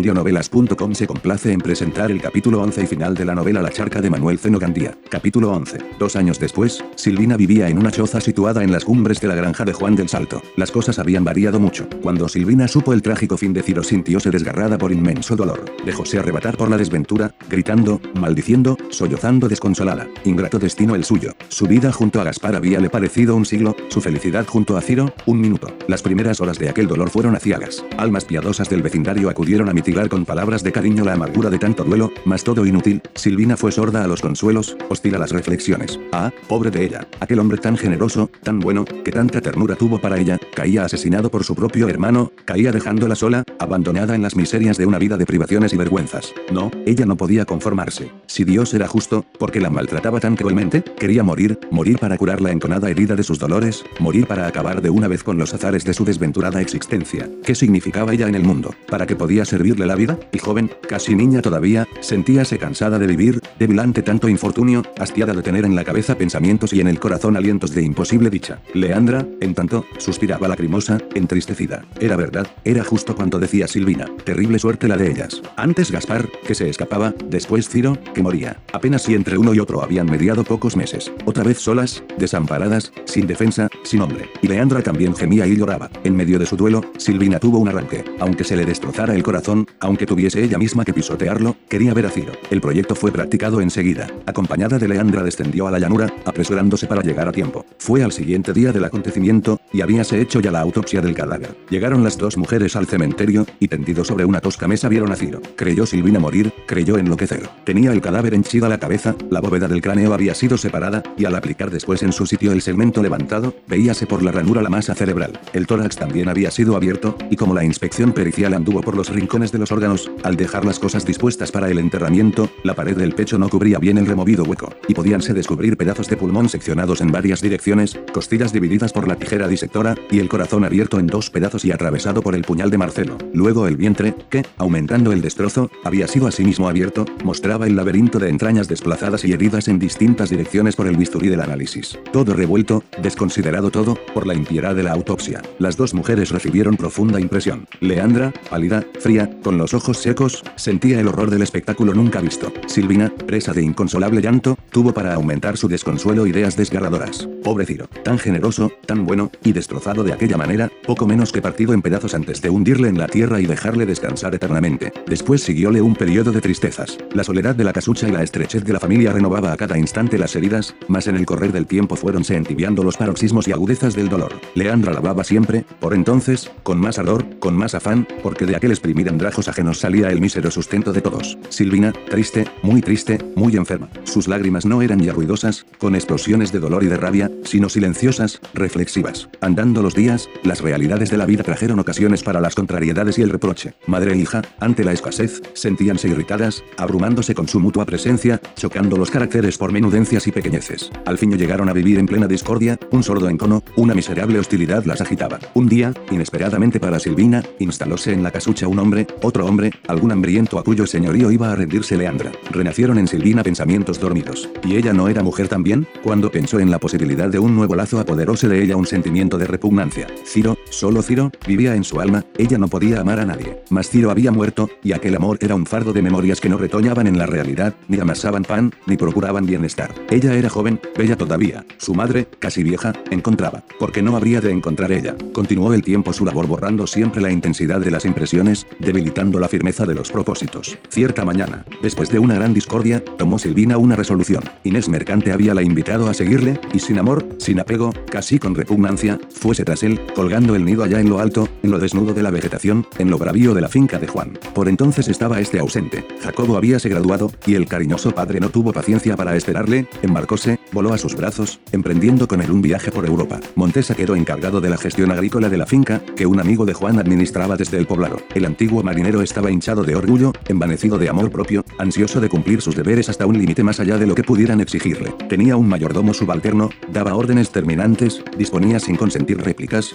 Audionovelas.com 0.00 0.94
se 0.94 1.06
complace 1.06 1.52
en 1.52 1.60
presentar 1.60 2.10
el 2.10 2.22
capítulo 2.22 2.62
11 2.62 2.84
y 2.84 2.86
final 2.86 3.14
de 3.14 3.26
la 3.26 3.34
novela 3.34 3.60
La 3.60 3.68
charca 3.68 4.00
de 4.00 4.08
Manuel 4.08 4.38
Zeno 4.38 4.58
Gandía. 4.58 4.96
Capítulo 5.10 5.52
11. 5.52 5.76
Dos 5.98 6.16
años 6.16 6.40
después, 6.40 6.82
Silvina 6.96 7.36
vivía 7.36 7.68
en 7.68 7.76
una 7.76 7.90
choza 7.90 8.18
situada 8.22 8.64
en 8.64 8.72
las 8.72 8.86
cumbres 8.86 9.20
de 9.20 9.28
la 9.28 9.34
granja 9.34 9.66
de 9.66 9.74
Juan 9.74 9.96
del 9.96 10.08
Salto. 10.08 10.40
Las 10.56 10.70
cosas 10.70 10.98
habían 10.98 11.22
variado 11.22 11.60
mucho. 11.60 11.86
Cuando 12.00 12.30
Silvina 12.30 12.66
supo 12.66 12.94
el 12.94 13.02
trágico 13.02 13.36
fin 13.36 13.52
de 13.52 13.62
Ciro 13.62 13.82
sintióse 13.82 14.30
desgarrada 14.30 14.78
por 14.78 14.90
inmenso 14.90 15.36
dolor. 15.36 15.66
Dejóse 15.84 16.18
arrebatar 16.18 16.56
por 16.56 16.70
la 16.70 16.78
desventura, 16.78 17.34
gritando, 17.50 18.00
maldiciendo, 18.14 18.78
sollozando 18.88 19.48
desconsolada. 19.48 20.08
Ingrato 20.24 20.58
destino 20.58 20.94
el 20.94 21.04
suyo. 21.04 21.34
Su 21.48 21.66
vida 21.66 21.92
junto 21.92 22.22
a 22.22 22.24
Gaspar 22.24 22.56
había 22.56 22.80
le 22.80 22.88
parecido 22.88 23.36
un 23.36 23.44
siglo, 23.44 23.76
su 23.90 24.00
felicidad 24.00 24.46
junto 24.46 24.78
a 24.78 24.80
Ciro, 24.80 25.12
un 25.26 25.42
minuto. 25.42 25.68
Las 25.88 26.00
primeras 26.00 26.40
horas 26.40 26.58
de 26.58 26.70
aquel 26.70 26.88
dolor 26.88 27.10
fueron 27.10 27.36
aciagas. 27.36 27.84
Almas 27.98 28.24
piadosas 28.24 28.70
del 28.70 28.80
vecindario 28.80 29.28
acudieron 29.28 29.68
a 29.68 29.74
con 29.90 30.24
palabras 30.24 30.62
de 30.62 30.70
cariño 30.70 31.04
la 31.04 31.14
amargura 31.14 31.50
de 31.50 31.58
tanto 31.58 31.82
duelo, 31.82 32.12
mas 32.24 32.44
todo 32.44 32.64
inútil, 32.64 33.02
Silvina 33.14 33.56
fue 33.56 33.72
sorda 33.72 34.04
a 34.04 34.06
los 34.06 34.20
consuelos, 34.20 34.76
hostil 34.88 35.16
a 35.16 35.18
las 35.18 35.32
reflexiones. 35.32 35.98
Ah, 36.12 36.30
pobre 36.48 36.70
de 36.70 36.84
ella, 36.84 37.08
aquel 37.18 37.40
hombre 37.40 37.58
tan 37.58 37.76
generoso, 37.76 38.30
tan 38.42 38.60
bueno, 38.60 38.84
que 38.84 39.10
tanta 39.10 39.40
ternura 39.40 39.74
tuvo 39.74 40.00
para 40.00 40.18
ella, 40.18 40.38
caía 40.54 40.84
asesinado 40.84 41.30
por 41.30 41.42
su 41.44 41.56
propio 41.56 41.88
hermano, 41.88 42.30
caía 42.44 42.70
dejándola 42.70 43.16
sola, 43.16 43.42
abandonada 43.58 44.14
en 44.14 44.22
las 44.22 44.36
miserias 44.36 44.78
de 44.78 44.86
una 44.86 44.98
vida 44.98 45.16
de 45.16 45.26
privaciones 45.26 45.72
y 45.72 45.76
vergüenzas. 45.76 46.32
No, 46.52 46.70
ella 46.86 47.04
no 47.04 47.16
podía 47.16 47.44
conformarse. 47.44 48.12
Si 48.26 48.44
Dios 48.44 48.72
era 48.74 48.86
justo, 48.86 49.26
porque 49.38 49.60
la 49.60 49.70
maltrataba 49.70 50.20
tan 50.20 50.36
cruelmente, 50.36 50.82
quería 50.82 51.24
morir, 51.24 51.58
morir 51.72 51.98
para 51.98 52.16
curar 52.16 52.40
la 52.40 52.52
enconada 52.52 52.88
herida 52.88 53.16
de 53.16 53.24
sus 53.24 53.40
dolores, 53.40 53.84
morir 53.98 54.26
para 54.28 54.46
acabar 54.46 54.82
de 54.82 54.90
una 54.90 55.08
vez 55.08 55.24
con 55.24 55.36
los 55.36 55.52
azares 55.52 55.84
de 55.84 55.94
su 55.94 56.04
desventurada 56.04 56.60
existencia. 56.60 57.28
¿Qué 57.44 57.56
significaba 57.56 58.12
ella 58.12 58.28
en 58.28 58.36
el 58.36 58.44
mundo? 58.44 58.72
¿Para 58.88 59.06
qué 59.06 59.16
podía 59.16 59.44
la 59.86 59.94
vida? 59.94 60.18
Y 60.32 60.38
joven, 60.38 60.70
casi 60.88 61.14
niña 61.14 61.42
todavía, 61.42 61.86
sentíase 62.00 62.58
cansada 62.58 62.98
de 62.98 63.06
vivir, 63.06 63.40
débil 63.58 63.78
ante 63.78 64.02
tanto 64.02 64.28
infortunio, 64.28 64.82
hastiada 64.98 65.32
de 65.32 65.42
tener 65.42 65.64
en 65.64 65.74
la 65.74 65.84
cabeza 65.84 66.16
pensamientos 66.16 66.72
y 66.72 66.80
en 66.80 66.88
el 66.88 67.00
corazón 67.00 67.36
alientos 67.36 67.72
de 67.72 67.82
imposible 67.82 68.30
dicha. 68.30 68.60
Leandra, 68.74 69.26
en 69.40 69.54
tanto, 69.54 69.84
suspiraba 69.98 70.48
lacrimosa, 70.48 70.98
entristecida. 71.14 71.84
Era 72.00 72.16
verdad, 72.16 72.46
era 72.64 72.84
justo 72.84 73.14
cuanto 73.14 73.38
decía 73.38 73.66
Silvina. 73.66 74.06
Terrible 74.24 74.58
suerte 74.58 74.88
la 74.88 74.96
de 74.96 75.10
ellas. 75.10 75.42
Antes 75.56 75.90
Gaspar, 75.90 76.28
que 76.46 76.54
se 76.54 76.68
escapaba, 76.68 77.14
después 77.26 77.68
Ciro, 77.68 77.96
que 78.14 78.22
moría. 78.22 78.58
Apenas 78.72 79.02
si 79.02 79.14
entre 79.14 79.38
uno 79.38 79.54
y 79.54 79.60
otro 79.60 79.82
habían 79.82 80.06
mediado 80.06 80.44
pocos 80.44 80.76
meses. 80.76 81.12
Otra 81.24 81.44
vez 81.44 81.58
solas, 81.58 82.02
desamparadas, 82.18 82.92
sin 83.04 83.26
defensa, 83.26 83.68
sin 83.82 84.02
hombre. 84.02 84.28
Y 84.42 84.48
Leandra 84.48 84.82
también 84.82 85.14
gemía 85.14 85.46
y 85.46 85.56
lloraba. 85.56 85.90
En 86.04 86.16
medio 86.16 86.38
de 86.38 86.46
su 86.46 86.56
duelo, 86.56 86.82
Silvina 86.98 87.38
tuvo 87.38 87.58
un 87.58 87.68
arranque. 87.68 88.04
Aunque 88.20 88.44
se 88.44 88.56
le 88.56 88.64
destrozara 88.64 89.14
el 89.14 89.22
corazón, 89.22 89.59
aunque 89.78 90.06
tuviese 90.06 90.42
ella 90.42 90.58
misma 90.58 90.84
que 90.84 90.92
pisotearlo, 90.92 91.56
quería 91.68 91.94
ver 91.94 92.06
a 92.06 92.10
Ciro. 92.10 92.32
El 92.50 92.60
proyecto 92.60 92.94
fue 92.94 93.12
practicado 93.12 93.60
enseguida. 93.60 94.06
Acompañada 94.26 94.78
de 94.78 94.88
Leandra 94.88 95.22
descendió 95.22 95.66
a 95.66 95.70
la 95.70 95.78
llanura, 95.78 96.12
apresurándose 96.24 96.86
para 96.86 97.02
llegar 97.02 97.28
a 97.28 97.32
tiempo. 97.32 97.66
Fue 97.78 98.02
al 98.02 98.12
siguiente 98.12 98.52
día 98.52 98.72
del 98.72 98.84
acontecimiento, 98.84 99.59
y 99.72 99.80
habíase 99.80 100.20
hecho 100.20 100.40
ya 100.40 100.50
la 100.50 100.60
autopsia 100.60 101.00
del 101.00 101.14
cadáver. 101.14 101.56
Llegaron 101.68 102.04
las 102.04 102.18
dos 102.18 102.36
mujeres 102.36 102.76
al 102.76 102.86
cementerio, 102.86 103.46
y 103.58 103.68
tendido 103.68 104.04
sobre 104.04 104.24
una 104.24 104.40
tosca 104.40 104.68
mesa 104.68 104.88
vieron 104.88 105.12
a 105.12 105.16
Ciro. 105.16 105.40
Creyó 105.56 105.86
Silvina 105.86 106.18
morir, 106.18 106.52
creyó 106.66 106.98
enloquecer. 106.98 107.48
Tenía 107.64 107.92
el 107.92 108.00
cadáver 108.00 108.34
henchida 108.34 108.68
la 108.68 108.78
cabeza, 108.78 109.14
la 109.30 109.40
bóveda 109.40 109.68
del 109.68 109.82
cráneo 109.82 110.14
había 110.14 110.34
sido 110.34 110.56
separada, 110.56 111.02
y 111.16 111.24
al 111.24 111.34
aplicar 111.34 111.70
después 111.70 112.02
en 112.02 112.12
su 112.12 112.26
sitio 112.26 112.52
el 112.52 112.62
segmento 112.62 113.02
levantado, 113.02 113.54
veíase 113.66 114.06
por 114.06 114.22
la 114.22 114.32
ranura 114.32 114.62
la 114.62 114.70
masa 114.70 114.94
cerebral. 114.94 115.38
El 115.52 115.66
tórax 115.66 115.96
también 115.96 116.28
había 116.28 116.50
sido 116.50 116.76
abierto, 116.76 117.16
y 117.30 117.36
como 117.36 117.54
la 117.54 117.64
inspección 117.64 118.12
pericial 118.12 118.54
anduvo 118.54 118.80
por 118.80 118.96
los 118.96 119.08
rincones 119.10 119.52
de 119.52 119.58
los 119.58 119.72
órganos, 119.72 120.10
al 120.22 120.36
dejar 120.36 120.64
las 120.64 120.78
cosas 120.78 121.04
dispuestas 121.04 121.52
para 121.52 121.70
el 121.70 121.78
enterramiento, 121.78 122.50
la 122.64 122.74
pared 122.74 122.96
del 122.96 123.14
pecho 123.14 123.38
no 123.38 123.48
cubría 123.48 123.78
bien 123.78 123.98
el 123.98 124.06
removido 124.06 124.44
hueco, 124.44 124.72
y 124.88 124.94
podíanse 124.94 125.34
descubrir 125.34 125.76
pedazos 125.76 126.08
de 126.08 126.16
pulmón 126.16 126.48
seccionados 126.48 127.00
en 127.00 127.12
varias 127.12 127.40
direcciones, 127.40 127.98
costillas 128.12 128.52
divididas 128.52 128.92
por 128.92 129.06
la 129.06 129.16
tijera 129.16 129.48
disectora, 129.60 129.94
y 130.10 130.20
el 130.20 130.28
corazón 130.30 130.64
abierto 130.64 130.98
en 130.98 131.06
dos 131.06 131.28
pedazos 131.28 131.66
y 131.66 131.70
atravesado 131.70 132.22
por 132.22 132.34
el 132.34 132.44
puñal 132.44 132.70
de 132.70 132.78
Marcelo. 132.78 133.18
Luego 133.34 133.68
el 133.68 133.76
vientre, 133.76 134.14
que, 134.30 134.42
aumentando 134.56 135.12
el 135.12 135.20
destrozo, 135.20 135.70
había 135.84 136.08
sido 136.08 136.26
asimismo 136.26 136.66
abierto, 136.66 137.04
mostraba 137.24 137.66
el 137.66 137.76
laberinto 137.76 138.18
de 138.18 138.30
entrañas 138.30 138.68
desplazadas 138.68 139.22
y 139.26 139.34
heridas 139.34 139.68
en 139.68 139.78
distintas 139.78 140.30
direcciones 140.30 140.76
por 140.76 140.86
el 140.86 140.96
bisturí 140.96 141.28
del 141.28 141.42
análisis. 141.42 141.98
Todo 142.10 142.32
revuelto, 142.32 142.84
desconsiderado 143.02 143.70
todo, 143.70 143.98
por 144.14 144.26
la 144.26 144.32
impiedad 144.32 144.74
de 144.74 144.82
la 144.82 144.92
autopsia. 144.92 145.42
Las 145.58 145.76
dos 145.76 145.92
mujeres 145.92 146.30
recibieron 146.30 146.78
profunda 146.78 147.20
impresión. 147.20 147.66
Leandra, 147.80 148.32
pálida, 148.48 148.82
fría, 148.98 149.30
con 149.42 149.58
los 149.58 149.74
ojos 149.74 149.98
secos, 149.98 150.42
sentía 150.56 151.00
el 151.00 151.08
horror 151.08 151.28
del 151.28 151.42
espectáculo 151.42 151.92
nunca 151.92 152.22
visto. 152.22 152.50
Silvina, 152.66 153.12
presa 153.26 153.52
de 153.52 153.62
inconsolable 153.62 154.22
llanto, 154.22 154.56
tuvo 154.70 154.94
para 154.94 155.12
aumentar 155.12 155.58
su 155.58 155.68
desconsuelo 155.68 156.26
ideas 156.26 156.56
desgarradoras. 156.56 157.28
Pobre 157.44 157.66
Ciro, 157.66 157.88
tan 158.04 158.18
generoso, 158.18 158.72
tan 158.86 159.04
bueno, 159.04 159.30
y 159.44 159.49
destrozado 159.52 160.04
de 160.04 160.12
aquella 160.12 160.36
manera, 160.36 160.70
poco 160.86 161.06
menos 161.06 161.32
que 161.32 161.42
partido 161.42 161.74
en 161.74 161.82
pedazos 161.82 162.14
antes 162.14 162.40
de 162.42 162.50
hundirle 162.50 162.88
en 162.88 162.98
la 162.98 163.06
tierra 163.06 163.40
y 163.40 163.46
dejarle 163.46 163.86
descansar 163.86 164.34
eternamente. 164.34 164.92
Después 165.06 165.42
siguióle 165.42 165.82
un 165.82 165.94
periodo 165.94 166.32
de 166.32 166.40
tristezas. 166.40 166.98
La 167.12 167.24
soledad 167.24 167.54
de 167.54 167.64
la 167.64 167.72
casucha 167.72 168.08
y 168.08 168.12
la 168.12 168.22
estrechez 168.22 168.64
de 168.64 168.72
la 168.72 168.80
familia 168.80 169.12
renovaba 169.12 169.52
a 169.52 169.56
cada 169.56 169.78
instante 169.78 170.18
las 170.18 170.36
heridas, 170.36 170.74
mas 170.88 171.06
en 171.06 171.16
el 171.16 171.26
correr 171.26 171.52
del 171.52 171.66
tiempo 171.66 171.96
fuéronse 171.96 172.36
entibiando 172.36 172.82
los 172.82 172.96
paroxismos 172.96 173.48
y 173.48 173.52
agudezas 173.52 173.94
del 173.94 174.08
dolor. 174.08 174.32
Leandra 174.54 174.92
lavaba 174.92 175.24
siempre, 175.24 175.64
por 175.78 175.94
entonces, 175.94 176.50
con 176.62 176.78
más 176.78 176.98
ardor, 176.98 177.24
con 177.38 177.56
más 177.56 177.74
afán, 177.74 178.06
porque 178.22 178.46
de 178.46 178.56
aquel 178.56 178.70
exprimir 178.70 179.08
andrajos 179.08 179.48
ajenos 179.48 179.78
salía 179.78 180.10
el 180.10 180.20
mísero 180.20 180.50
sustento 180.50 180.92
de 180.92 181.00
todos. 181.00 181.38
Silvina, 181.48 181.92
triste, 182.08 182.46
muy 182.62 182.80
triste, 182.80 183.18
muy 183.36 183.56
enferma. 183.56 183.88
Sus 184.04 184.28
lágrimas 184.28 184.66
no 184.66 184.82
eran 184.82 185.00
ya 185.00 185.12
ruidosas, 185.12 185.66
con 185.78 185.94
explosiones 185.94 186.52
de 186.52 186.60
dolor 186.60 186.84
y 186.84 186.88
de 186.88 186.96
rabia, 186.96 187.30
sino 187.44 187.68
silenciosas, 187.68 188.40
reflexivas. 188.54 189.28
Andando 189.42 189.80
los 189.80 189.94
días, 189.94 190.28
las 190.42 190.60
realidades 190.60 191.10
de 191.10 191.16
la 191.16 191.24
vida 191.24 191.42
trajeron 191.42 191.78
ocasiones 191.78 192.22
para 192.22 192.40
las 192.40 192.54
contrariedades 192.54 193.18
y 193.18 193.22
el 193.22 193.30
reproche. 193.30 193.72
Madre 193.86 194.12
e 194.12 194.16
hija, 194.16 194.42
ante 194.60 194.84
la 194.84 194.92
escasez, 194.92 195.40
sentíanse 195.54 196.08
irritadas, 196.08 196.62
abrumándose 196.76 197.34
con 197.34 197.48
su 197.48 197.58
mutua 197.58 197.86
presencia, 197.86 198.40
chocando 198.56 198.98
los 198.98 199.10
caracteres 199.10 199.56
por 199.56 199.72
menudencias 199.72 200.26
y 200.26 200.32
pequeñeces. 200.32 200.90
Al 201.06 201.16
fin 201.16 201.30
llegaron 201.38 201.70
a 201.70 201.72
vivir 201.72 201.98
en 201.98 202.04
plena 202.04 202.26
discordia, 202.26 202.78
un 202.90 203.02
sordo 203.02 203.30
encono, 203.30 203.64
una 203.76 203.94
miserable 203.94 204.38
hostilidad 204.38 204.84
las 204.84 205.00
agitaba. 205.00 205.38
Un 205.54 205.68
día, 205.68 205.94
inesperadamente 206.10 206.78
para 206.78 206.98
Silvina, 206.98 207.42
instalóse 207.60 208.12
en 208.12 208.22
la 208.22 208.32
casucha 208.32 208.68
un 208.68 208.78
hombre, 208.78 209.06
otro 209.22 209.46
hombre, 209.46 209.70
algún 209.88 210.12
hambriento 210.12 210.58
a 210.58 210.64
cuyo 210.64 210.86
señorío 210.86 211.30
iba 211.30 211.50
a 211.50 211.56
rendirse 211.56 211.96
Leandra. 211.96 212.30
Renacieron 212.50 212.98
en 212.98 213.08
Silvina 213.08 213.42
pensamientos 213.42 214.00
dormidos. 214.00 214.50
¿Y 214.64 214.76
ella 214.76 214.92
no 214.92 215.08
era 215.08 215.22
mujer 215.22 215.48
también? 215.48 215.86
Cuando 216.02 216.30
pensó 216.30 216.60
en 216.60 216.70
la 216.70 216.78
posibilidad 216.78 217.30
de 217.30 217.38
un 217.38 217.56
nuevo 217.56 217.74
lazo 217.74 218.00
apoderóse 218.00 218.46
de 218.46 218.62
ella 218.62 218.76
un 218.76 218.86
sentimiento 218.86 219.29
de 219.38 219.46
repugnancia. 219.46 220.06
Ciro, 220.24 220.56
solo 220.70 221.02
Ciro, 221.02 221.30
vivía 221.46 221.74
en 221.74 221.84
su 221.84 222.00
alma, 222.00 222.24
ella 222.38 222.58
no 222.58 222.68
podía 222.68 223.00
amar 223.00 223.20
a 223.20 223.26
nadie. 223.26 223.62
Mas 223.70 223.90
Ciro 223.90 224.10
había 224.10 224.32
muerto, 224.32 224.70
y 224.82 224.92
aquel 224.92 225.16
amor 225.16 225.38
era 225.40 225.54
un 225.54 225.66
fardo 225.66 225.92
de 225.92 226.02
memorias 226.02 226.40
que 226.40 226.48
no 226.48 226.56
retoñaban 226.56 227.06
en 227.06 227.18
la 227.18 227.26
realidad, 227.26 227.74
ni 227.88 227.98
amasaban 227.98 228.44
pan, 228.44 228.72
ni 228.86 228.96
procuraban 228.96 229.46
bienestar. 229.46 229.94
Ella 230.10 230.34
era 230.34 230.48
joven, 230.48 230.80
bella 230.96 231.16
todavía. 231.16 231.64
Su 231.78 231.94
madre, 231.94 232.26
casi 232.38 232.62
vieja, 232.62 232.92
encontraba. 233.10 233.64
Porque 233.78 234.02
no 234.02 234.16
habría 234.16 234.40
de 234.40 234.50
encontrar 234.50 234.92
ella. 234.92 235.16
Continuó 235.32 235.74
el 235.74 235.82
tiempo 235.82 236.12
su 236.12 236.24
labor 236.24 236.46
borrando 236.46 236.86
siempre 236.86 237.20
la 237.20 237.30
intensidad 237.30 237.80
de 237.80 237.90
las 237.90 238.04
impresiones, 238.04 238.66
debilitando 238.78 239.38
la 239.38 239.48
firmeza 239.48 239.86
de 239.86 239.94
los 239.94 240.10
propósitos. 240.10 240.78
Cierta 240.88 241.24
mañana, 241.24 241.64
después 241.82 242.10
de 242.10 242.18
una 242.18 242.34
gran 242.34 242.54
discordia, 242.54 243.02
tomó 243.18 243.38
Silvina 243.38 243.78
una 243.78 243.96
resolución. 243.96 244.44
Inés 244.64 244.88
Mercante 244.88 245.32
había 245.32 245.54
la 245.54 245.62
invitado 245.62 246.08
a 246.08 246.14
seguirle, 246.14 246.60
y 246.72 246.78
sin 246.78 246.98
amor, 246.98 247.26
sin 247.38 247.60
apego, 247.60 247.92
casi 248.10 248.38
con 248.38 248.54
repugnancia, 248.54 249.18
fuese 249.30 249.64
tras 249.64 249.82
él, 249.82 250.00
colgando 250.14 250.54
el 250.54 250.59
nido 250.64 250.82
allá 250.82 251.00
en 251.00 251.08
lo 251.08 251.20
alto, 251.20 251.48
en 251.62 251.70
lo 251.70 251.78
desnudo 251.78 252.12
de 252.12 252.22
la 252.22 252.30
vegetación, 252.30 252.86
en 252.98 253.10
lo 253.10 253.18
bravío 253.18 253.54
de 253.54 253.60
la 253.60 253.68
finca 253.68 253.98
de 253.98 254.06
Juan. 254.06 254.38
Por 254.54 254.68
entonces 254.68 255.08
estaba 255.08 255.40
este 255.40 255.58
ausente. 255.58 256.04
Jacobo 256.22 256.56
habíase 256.56 256.88
graduado, 256.88 257.30
y 257.46 257.54
el 257.54 257.66
cariñoso 257.66 258.10
padre 258.12 258.40
no 258.40 258.50
tuvo 258.50 258.72
paciencia 258.72 259.16
para 259.16 259.34
esperarle, 259.34 259.86
embarcóse, 260.02 260.58
voló 260.72 260.92
a 260.92 260.98
sus 260.98 261.16
brazos, 261.16 261.60
emprendiendo 261.72 262.28
con 262.28 262.42
él 262.42 262.50
un 262.50 262.60
viaje 262.62 262.90
por 262.90 263.06
Europa. 263.06 263.40
Montesa 263.54 263.94
quedó 263.94 264.14
encargado 264.14 264.60
de 264.60 264.70
la 264.70 264.76
gestión 264.76 265.10
agrícola 265.10 265.48
de 265.48 265.56
la 265.56 265.66
finca, 265.66 266.02
que 266.16 266.26
un 266.26 266.40
amigo 266.40 266.66
de 266.66 266.74
Juan 266.74 266.98
administraba 266.98 267.56
desde 267.56 267.78
el 267.78 267.86
poblado. 267.86 268.18
El 268.34 268.44
antiguo 268.44 268.82
marinero 268.82 269.22
estaba 269.22 269.50
hinchado 269.50 269.82
de 269.82 269.96
orgullo, 269.96 270.32
envanecido 270.48 270.98
de 270.98 271.08
amor 271.08 271.30
propio, 271.30 271.64
ansioso 271.78 272.20
de 272.20 272.28
cumplir 272.28 272.60
sus 272.60 272.76
deberes 272.76 273.08
hasta 273.08 273.26
un 273.26 273.38
límite 273.38 273.62
más 273.62 273.80
allá 273.80 273.98
de 273.98 274.06
lo 274.06 274.14
que 274.14 274.24
pudieran 274.24 274.60
exigirle. 274.60 275.14
Tenía 275.28 275.56
un 275.56 275.68
mayordomo 275.68 276.12
subalterno, 276.12 276.70
daba 276.92 277.14
órdenes 277.14 277.50
terminantes, 277.50 278.22
disponía 278.36 278.78
sin 278.78 278.96
consentir 278.96 279.38
réplicas, 279.38 279.94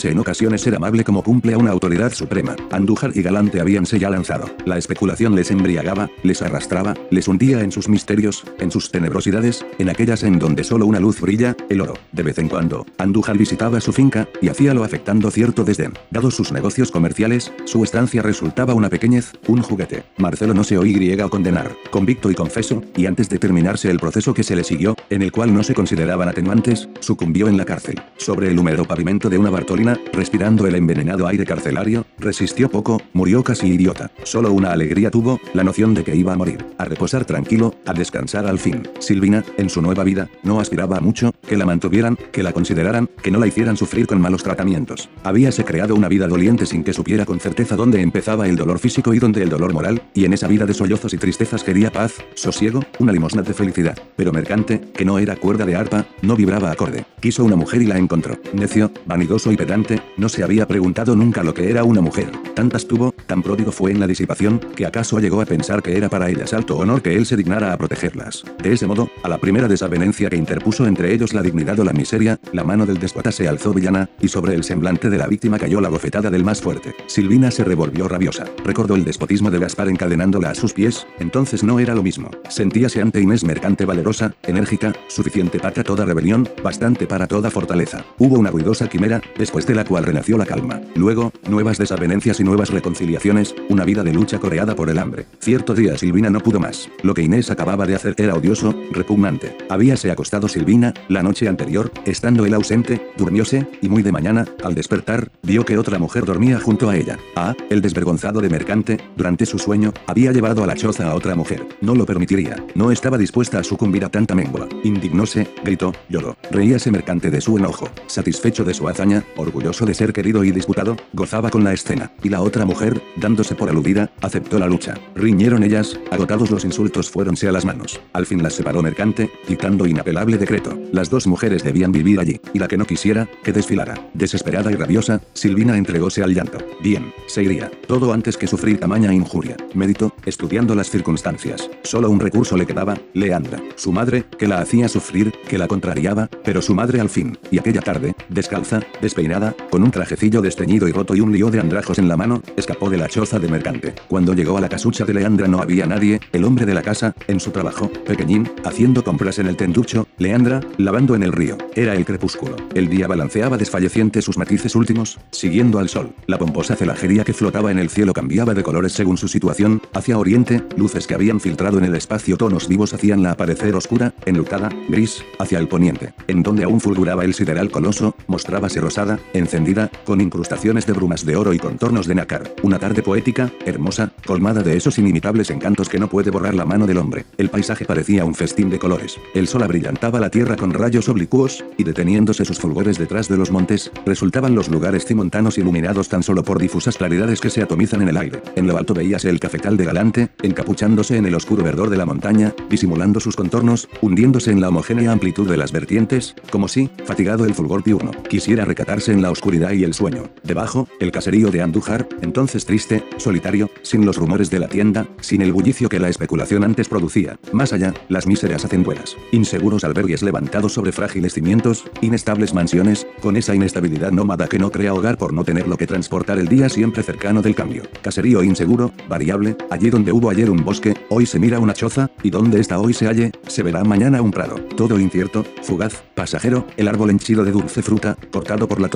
en 0.09 0.19
ocasiones 0.19 0.61
ser 0.61 0.75
amable 0.75 1.03
como 1.03 1.23
cumple 1.23 1.53
a 1.53 1.57
una 1.57 1.71
autoridad 1.71 2.13
suprema. 2.13 2.55
Andújar 2.71 3.11
y 3.15 3.21
Galante 3.21 3.59
habíanse 3.59 3.99
ya 3.99 4.09
lanzado. 4.09 4.49
La 4.65 4.77
especulación 4.77 5.35
les 5.35 5.51
embriagaba, 5.51 6.09
les 6.23 6.41
arrastraba, 6.41 6.93
les 7.09 7.27
hundía 7.27 7.61
en 7.61 7.71
sus 7.71 7.89
misterios, 7.89 8.43
en 8.59 8.71
sus 8.71 8.91
tenebrosidades, 8.91 9.65
en 9.79 9.89
aquellas 9.89 10.23
en 10.23 10.39
donde 10.39 10.63
solo 10.63 10.85
una 10.85 10.99
luz 10.99 11.19
brilla, 11.19 11.57
el 11.69 11.81
oro. 11.81 11.95
De 12.11 12.23
vez 12.23 12.37
en 12.37 12.47
cuando, 12.47 12.85
Andújar 12.97 13.37
visitaba 13.37 13.81
su 13.81 13.91
finca, 13.91 14.27
y 14.41 14.49
hacíalo 14.49 14.83
afectando 14.83 15.31
cierto 15.31 15.63
desdén. 15.63 15.93
Dados 16.11 16.35
sus 16.35 16.51
negocios 16.51 16.91
comerciales, 16.91 17.51
su 17.65 17.83
estancia 17.83 18.21
resultaba 18.21 18.73
una 18.73 18.89
pequeñez, 18.89 19.33
un 19.47 19.61
juguete. 19.61 20.03
Marcelo 20.17 20.53
no 20.53 20.63
se 20.63 20.77
oía 20.77 20.91
a 21.25 21.29
condenar, 21.29 21.71
convicto 21.89 22.29
y 22.29 22.35
confeso, 22.35 22.83
y 22.95 23.05
antes 23.05 23.29
de 23.29 23.39
terminarse 23.39 23.89
el 23.89 23.99
proceso 23.99 24.33
que 24.33 24.43
se 24.43 24.55
le 24.55 24.63
siguió, 24.63 24.95
en 25.09 25.21
el 25.21 25.31
cual 25.31 25.53
no 25.53 25.63
se 25.63 25.73
consideraban 25.73 26.29
atenuantes, 26.29 26.89
sucumbió 26.99 27.47
en 27.47 27.57
la 27.57 27.65
cárcel. 27.65 27.95
Sobre 28.17 28.49
el 28.49 28.59
húmedo 28.59 28.85
pavimento 28.85 29.29
de 29.29 29.37
una 29.37 29.49
Bartolina, 29.49 29.90
respirando 30.13 30.67
el 30.67 30.75
envenenado 30.75 31.27
aire 31.27 31.45
carcelario, 31.45 32.05
resistió 32.17 32.69
poco, 32.69 33.01
murió 33.13 33.43
casi 33.43 33.67
idiota. 33.67 34.11
Solo 34.23 34.51
una 34.51 34.71
alegría 34.71 35.11
tuvo, 35.11 35.39
la 35.53 35.63
noción 35.63 35.93
de 35.93 36.03
que 36.03 36.15
iba 36.15 36.33
a 36.33 36.37
morir, 36.37 36.65
a 36.77 36.85
reposar 36.85 37.25
tranquilo, 37.25 37.75
a 37.85 37.93
descansar 37.93 38.45
al 38.45 38.59
fin. 38.59 38.87
Silvina, 38.99 39.43
en 39.57 39.69
su 39.69 39.81
nueva 39.81 40.03
vida, 40.03 40.29
no 40.43 40.59
aspiraba 40.59 40.97
a 40.97 41.01
mucho, 41.01 41.31
que 41.47 41.57
la 41.57 41.65
mantuvieran, 41.65 42.17
que 42.31 42.43
la 42.43 42.53
consideraran, 42.53 43.09
que 43.21 43.31
no 43.31 43.39
la 43.39 43.47
hicieran 43.47 43.77
sufrir 43.77 44.07
con 44.07 44.21
malos 44.21 44.43
tratamientos. 44.43 45.09
Habíase 45.23 45.63
creado 45.65 45.95
una 45.95 46.07
vida 46.07 46.27
doliente 46.27 46.65
sin 46.65 46.83
que 46.83 46.93
supiera 46.93 47.25
con 47.25 47.39
certeza 47.39 47.75
dónde 47.75 48.01
empezaba 48.01 48.47
el 48.47 48.55
dolor 48.55 48.79
físico 48.79 49.13
y 49.13 49.19
dónde 49.19 49.43
el 49.43 49.49
dolor 49.49 49.73
moral, 49.73 50.01
y 50.13 50.25
en 50.25 50.33
esa 50.33 50.47
vida 50.47 50.65
de 50.65 50.73
sollozos 50.73 51.13
y 51.13 51.17
tristezas 51.17 51.63
quería 51.63 51.91
paz, 51.91 52.15
sosiego, 52.35 52.83
una 52.99 53.11
limosna 53.11 53.41
de 53.41 53.53
felicidad. 53.53 53.97
Pero 54.15 54.31
Mercante, 54.31 54.79
que 54.93 55.05
no 55.05 55.19
era 55.19 55.35
cuerda 55.35 55.65
de 55.65 55.75
arpa, 55.75 56.05
no 56.21 56.35
vibraba 56.35 56.71
acorde. 56.71 57.05
Quiso 57.19 57.43
una 57.43 57.55
mujer 57.55 57.81
y 57.81 57.85
la 57.85 57.97
encontró. 57.97 58.37
Necio, 58.53 58.91
vanidoso 59.05 59.51
y 59.51 59.57
pedante, 59.57 59.80
no 60.17 60.29
se 60.29 60.43
había 60.43 60.67
preguntado 60.67 61.15
nunca 61.15 61.43
lo 61.43 61.53
que 61.53 61.69
era 61.69 61.83
una 61.83 62.01
mujer. 62.01 62.31
Tantas 62.53 62.87
tuvo, 62.87 63.11
tan 63.25 63.41
pródigo 63.41 63.71
fue 63.71 63.91
en 63.91 63.99
la 63.99 64.07
disipación, 64.07 64.59
que 64.75 64.85
acaso 64.85 65.19
llegó 65.19 65.41
a 65.41 65.45
pensar 65.45 65.81
que 65.81 65.97
era 65.97 66.09
para 66.09 66.29
ellas 66.29 66.53
alto 66.53 66.77
honor 66.77 67.01
que 67.01 67.15
él 67.15 67.25
se 67.25 67.37
dignara 67.37 67.73
a 67.73 67.77
protegerlas. 67.77 68.43
De 68.61 68.73
ese 68.73 68.87
modo, 68.87 69.09
a 69.23 69.29
la 69.29 69.37
primera 69.37 69.67
desavenencia 69.67 70.29
que 70.29 70.35
interpuso 70.35 70.85
entre 70.85 71.13
ellos 71.13 71.33
la 71.33 71.41
dignidad 71.41 71.79
o 71.79 71.83
la 71.83 71.93
miseria, 71.93 72.39
la 72.53 72.63
mano 72.63 72.85
del 72.85 72.99
déspota 72.99 73.31
se 73.31 73.47
alzó 73.47 73.73
villana, 73.73 74.09
y 74.19 74.27
sobre 74.27 74.53
el 74.55 74.63
semblante 74.63 75.09
de 75.09 75.17
la 75.17 75.27
víctima 75.27 75.57
cayó 75.57 75.81
la 75.81 75.89
bofetada 75.89 76.29
del 76.29 76.43
más 76.43 76.61
fuerte. 76.61 76.95
Silvina 77.07 77.51
se 77.51 77.63
revolvió 77.63 78.07
rabiosa. 78.07 78.45
Recordó 78.63 78.95
el 78.95 79.05
despotismo 79.05 79.49
de 79.49 79.59
Gaspar 79.59 79.89
encadenándola 79.89 80.51
a 80.51 80.55
sus 80.55 80.73
pies, 80.73 81.07
entonces 81.19 81.63
no 81.63 81.79
era 81.79 81.95
lo 81.95 82.03
mismo. 82.03 82.29
Sentíase 82.49 83.01
ante 83.01 83.21
Inés 83.21 83.43
mercante 83.43 83.85
valerosa, 83.85 84.33
enérgica, 84.43 84.93
suficiente 85.07 85.59
para 85.59 85.83
toda 85.83 86.05
rebelión, 86.05 86.47
bastante 86.63 87.07
para 87.07 87.27
toda 87.27 87.49
fortaleza. 87.49 88.05
Hubo 88.17 88.37
una 88.37 88.51
ruidosa 88.51 88.89
quimera, 88.89 89.21
después 89.37 89.65
de 89.65 89.70
la 89.75 89.85
cual 89.85 90.05
renació 90.05 90.37
la 90.37 90.45
calma. 90.45 90.81
Luego, 90.95 91.31
nuevas 91.47 91.77
desavenencias 91.77 92.39
y 92.39 92.43
nuevas 92.43 92.69
reconciliaciones, 92.69 93.55
una 93.69 93.85
vida 93.85 94.03
de 94.03 94.13
lucha 94.13 94.39
coreada 94.39 94.75
por 94.75 94.89
el 94.89 94.99
hambre. 94.99 95.25
Cierto 95.39 95.73
día 95.73 95.97
Silvina 95.97 96.29
no 96.29 96.41
pudo 96.41 96.59
más. 96.59 96.89
Lo 97.03 97.13
que 97.13 97.21
Inés 97.21 97.49
acababa 97.49 97.85
de 97.85 97.95
hacer 97.95 98.15
era 98.17 98.35
odioso, 98.35 98.75
repugnante. 98.91 99.57
Habíase 99.69 100.11
acostado 100.11 100.47
Silvina, 100.47 100.93
la 101.07 101.23
noche 101.23 101.47
anterior, 101.47 101.91
estando 102.05 102.45
él 102.45 102.53
ausente, 102.53 103.01
durmióse, 103.17 103.67
y 103.81 103.89
muy 103.89 104.03
de 104.03 104.11
mañana, 104.11 104.45
al 104.63 104.75
despertar, 104.75 105.31
vio 105.43 105.65
que 105.65 105.77
otra 105.77 105.99
mujer 105.99 106.25
dormía 106.25 106.59
junto 106.59 106.89
a 106.89 106.97
ella. 106.97 107.17
Ah, 107.35 107.55
el 107.69 107.81
desvergonzado 107.81 108.41
de 108.41 108.49
mercante, 108.49 108.97
durante 109.15 109.45
su 109.45 109.57
sueño, 109.57 109.93
había 110.07 110.31
llevado 110.31 110.63
a 110.63 110.67
la 110.67 110.75
choza 110.75 111.09
a 111.09 111.15
otra 111.15 111.35
mujer. 111.35 111.65
No 111.81 111.95
lo 111.95 112.05
permitiría. 112.05 112.57
No 112.75 112.91
estaba 112.91 113.17
dispuesta 113.17 113.59
a 113.59 113.63
sucumbir 113.63 114.03
a 114.05 114.09
tanta 114.09 114.35
mengua. 114.35 114.67
Indignóse, 114.83 115.47
gritó, 115.63 115.93
lloró. 116.09 116.35
Reíase 116.51 116.91
mercante 116.91 117.29
de 117.29 117.41
su 117.41 117.57
enojo. 117.57 117.89
Satisfecho 118.07 118.63
de 118.63 118.73
su 118.73 118.87
hazaña, 118.87 119.23
orgulloso 119.37 119.50
de 119.51 119.93
ser 119.93 120.13
querido 120.13 120.43
y 120.43 120.51
disputado, 120.51 120.95
gozaba 121.13 121.49
con 121.49 121.63
la 121.63 121.73
escena. 121.73 122.11
Y 122.23 122.29
la 122.29 122.41
otra 122.41 122.65
mujer, 122.65 123.01
dándose 123.15 123.55
por 123.55 123.69
aludida, 123.69 124.11
aceptó 124.21 124.59
la 124.59 124.67
lucha. 124.67 124.95
Riñeron 125.15 125.63
ellas, 125.63 125.99
agotados 126.09 126.51
los 126.51 126.65
insultos 126.65 127.09
fuéronse 127.09 127.47
a 127.47 127.51
las 127.51 127.65
manos. 127.65 127.99
Al 128.13 128.25
fin 128.25 128.43
las 128.43 128.53
separó 128.53 128.81
mercante, 128.81 129.29
dictando 129.47 129.85
inapelable 129.85 130.37
decreto. 130.37 130.77
Las 130.91 131.09
dos 131.09 131.27
mujeres 131.27 131.63
debían 131.63 131.91
vivir 131.91 132.19
allí, 132.19 132.39
y 132.53 132.59
la 132.59 132.67
que 132.67 132.77
no 132.77 132.85
quisiera, 132.85 133.27
que 133.43 133.53
desfilara. 133.53 133.95
Desesperada 134.13 134.71
y 134.71 134.75
rabiosa, 134.75 135.21
Silvina 135.33 135.77
entregóse 135.77 136.23
al 136.23 136.33
llanto. 136.33 136.57
Bien, 136.81 137.13
se 137.27 137.43
iría. 137.43 137.71
Todo 137.87 138.13
antes 138.13 138.37
que 138.37 138.47
sufrir 138.47 138.79
tamaña 138.79 139.13
injuria. 139.13 139.57
Meditó, 139.73 140.13
estudiando 140.25 140.75
las 140.75 140.89
circunstancias. 140.89 141.69
Solo 141.83 142.09
un 142.09 142.19
recurso 142.19 142.57
le 142.57 142.65
quedaba, 142.65 142.97
Leandra. 143.13 143.61
Su 143.75 143.91
madre, 143.91 144.25
que 144.37 144.47
la 144.47 144.59
hacía 144.59 144.87
sufrir, 144.87 145.33
que 145.47 145.57
la 145.57 145.67
contrariaba, 145.67 146.29
pero 146.43 146.61
su 146.61 146.73
madre 146.73 146.99
al 146.99 147.09
fin. 147.09 147.37
Y 147.49 147.59
aquella 147.59 147.81
tarde, 147.81 148.15
descalza, 148.29 148.81
despeinada, 149.01 149.40
con 149.69 149.83
un 149.83 149.91
trajecillo 149.91 150.41
desteñido 150.41 150.87
y 150.87 150.91
roto 150.91 151.15
y 151.15 151.21
un 151.21 151.31
lío 151.31 151.49
de 151.49 151.59
andrajos 151.59 151.97
en 151.99 152.07
la 152.07 152.17
mano, 152.17 152.41
escapó 152.55 152.89
de 152.89 152.97
la 152.97 153.07
choza 153.07 153.39
de 153.39 153.47
mercante. 153.47 153.93
Cuando 154.07 154.33
llegó 154.33 154.57
a 154.57 154.61
la 154.61 154.69
casucha 154.69 155.05
de 155.05 155.13
Leandra 155.13 155.47
no 155.47 155.61
había 155.61 155.85
nadie, 155.85 156.19
el 156.31 156.43
hombre 156.43 156.65
de 156.65 156.73
la 156.73 156.81
casa, 156.81 157.15
en 157.27 157.39
su 157.39 157.51
trabajo, 157.51 157.91
pequeñín, 158.05 158.51
haciendo 158.63 159.03
compras 159.03 159.39
en 159.39 159.47
el 159.47 159.57
tenducho, 159.57 160.07
Leandra, 160.17 160.61
lavando 160.77 161.15
en 161.15 161.23
el 161.23 161.31
río. 161.31 161.57
Era 161.75 161.95
el 161.95 162.05
crepúsculo. 162.05 162.55
El 162.75 162.89
día 162.89 163.07
balanceaba 163.07 163.57
desfalleciente 163.57 164.21
sus 164.21 164.37
matices 164.37 164.75
últimos, 164.75 165.19
siguiendo 165.31 165.79
al 165.79 165.89
sol. 165.89 166.13
La 166.27 166.37
pomposa 166.37 166.75
celajería 166.75 167.23
que 167.23 167.33
flotaba 167.33 167.71
en 167.71 167.79
el 167.79 167.89
cielo 167.89 168.13
cambiaba 168.13 168.53
de 168.53 168.63
colores 168.63 168.93
según 168.93 169.17
su 169.17 169.27
situación, 169.27 169.81
hacia 169.93 170.17
oriente, 170.17 170.63
luces 170.77 171.07
que 171.07 171.15
habían 171.15 171.39
filtrado 171.39 171.77
en 171.77 171.85
el 171.85 171.95
espacio 171.95 172.37
tonos 172.37 172.67
vivos 172.67 172.93
hacían 172.93 173.23
la 173.23 173.31
aparecer 173.31 173.75
oscura, 173.75 174.13
enlutada, 174.25 174.69
gris, 174.89 175.23
hacia 175.39 175.59
el 175.59 175.67
poniente, 175.67 176.13
en 176.27 176.43
donde 176.43 176.63
aún 176.63 176.79
fulguraba 176.79 177.23
el 177.23 177.33
sideral 177.33 177.71
coloso, 177.71 178.15
mostrábase 178.27 178.81
rosada, 178.81 179.19
encendida, 179.33 179.89
con 180.05 180.21
incrustaciones 180.21 180.85
de 180.85 180.93
brumas 180.93 181.25
de 181.25 181.35
oro 181.35 181.53
y 181.53 181.59
contornos 181.59 182.07
de 182.07 182.15
nácar. 182.15 182.53
Una 182.63 182.79
tarde 182.79 183.01
poética, 183.01 183.51
hermosa, 183.65 184.11
colmada 184.25 184.63
de 184.63 184.77
esos 184.77 184.97
inimitables 184.97 185.49
encantos 185.49 185.89
que 185.89 185.99
no 185.99 186.09
puede 186.09 186.31
borrar 186.31 186.53
la 186.53 186.65
mano 186.65 186.87
del 186.87 186.97
hombre. 186.97 187.25
El 187.37 187.49
paisaje 187.49 187.85
parecía 187.85 188.25
un 188.25 188.35
festín 188.35 188.69
de 188.69 188.79
colores. 188.79 189.17
El 189.33 189.47
sol 189.47 189.63
abrillantaba 189.63 190.19
la 190.19 190.29
tierra 190.29 190.55
con 190.55 190.73
rayos 190.73 191.09
oblicuos, 191.09 191.63
y 191.77 191.83
deteniéndose 191.83 192.45
sus 192.45 192.59
fulgores 192.59 192.97
detrás 192.97 193.27
de 193.27 193.37
los 193.37 193.51
montes, 193.51 193.91
resultaban 194.05 194.55
los 194.55 194.69
lugares 194.69 195.05
cimontanos 195.05 195.57
iluminados 195.57 196.09
tan 196.09 196.23
solo 196.23 196.43
por 196.43 196.59
difusas 196.59 196.97
claridades 196.97 197.41
que 197.41 197.49
se 197.49 197.61
atomizan 197.61 198.01
en 198.01 198.09
el 198.09 198.17
aire. 198.17 198.41
En 198.55 198.67
lo 198.67 198.77
alto 198.77 198.93
veíase 198.93 199.29
el 199.29 199.39
cafetal 199.39 199.77
de 199.77 199.85
Galante, 199.85 200.29
encapuchándose 200.41 201.17
en 201.17 201.25
el 201.25 201.35
oscuro 201.35 201.63
verdor 201.63 201.89
de 201.89 201.97
la 201.97 202.05
montaña, 202.05 202.53
disimulando 202.69 203.19
sus 203.19 203.35
contornos, 203.35 203.89
hundiéndose 204.01 204.51
en 204.51 204.61
la 204.61 204.69
homogénea 204.69 205.11
amplitud 205.11 205.49
de 205.49 205.57
las 205.57 205.71
vertientes, 205.71 206.35
como 206.51 206.67
si, 206.67 206.89
fatigado 207.05 207.45
el 207.45 207.53
fulgor 207.53 207.83
diurno, 207.83 208.11
quisiera 208.29 208.65
recatarse 208.65 209.11
en 209.11 209.20
la 209.21 209.31
oscuridad 209.31 209.71
y 209.71 209.83
el 209.83 209.93
sueño. 209.93 210.29
Debajo, 210.43 210.87
el 210.99 211.11
caserío 211.11 211.51
de 211.51 211.61
Andújar, 211.61 212.07
entonces 212.21 212.65
triste, 212.65 213.03
solitario, 213.17 213.69
sin 213.81 214.05
los 214.05 214.17
rumores 214.17 214.49
de 214.49 214.59
la 214.59 214.67
tienda, 214.67 215.07
sin 215.21 215.41
el 215.41 215.53
bullicio 215.53 215.89
que 215.89 215.99
la 215.99 216.09
especulación 216.09 216.63
antes 216.63 216.87
producía. 216.87 217.39
Más 217.51 217.73
allá, 217.73 217.93
las 218.09 218.27
míseras 218.27 218.65
hacenduelas. 218.65 219.15
Inseguros 219.31 219.83
albergues 219.83 220.23
levantados 220.23 220.73
sobre 220.73 220.91
frágiles 220.91 221.33
cimientos, 221.33 221.85
inestables 222.01 222.53
mansiones, 222.53 223.07
con 223.21 223.37
esa 223.37 223.55
inestabilidad 223.55 224.11
nómada 224.11 224.47
que 224.47 224.59
no 224.59 224.71
crea 224.71 224.93
hogar 224.93 225.17
por 225.17 225.33
no 225.33 225.43
tener 225.43 225.67
lo 225.67 225.77
que 225.77 225.87
transportar 225.87 226.39
el 226.39 226.47
día 226.47 226.69
siempre 226.69 227.03
cercano 227.03 227.41
del 227.41 227.55
cambio. 227.55 227.83
Caserío 228.01 228.43
inseguro, 228.43 228.91
variable, 229.07 229.55
allí 229.69 229.89
donde 229.89 230.11
hubo 230.11 230.29
ayer 230.29 230.49
un 230.49 230.63
bosque, 230.63 230.95
hoy 231.09 231.25
se 231.25 231.39
mira 231.39 231.59
una 231.59 231.73
choza, 231.73 232.09
y 232.23 232.29
donde 232.29 232.59
está 232.59 232.79
hoy 232.79 232.93
se 232.93 233.07
halle, 233.07 233.31
se 233.47 233.63
verá 233.63 233.83
mañana 233.83 234.21
un 234.21 234.31
prado. 234.31 234.55
Todo 234.75 234.99
incierto, 234.99 235.45
fugaz, 235.61 236.03
pasajero, 236.15 236.67
el 236.77 236.87
árbol 236.87 237.09
henchido 237.09 237.43
de 237.43 237.51
dulce 237.51 237.81
fruta, 237.81 238.17
cortado 238.31 238.67
por 238.67 238.81
la 238.81 238.89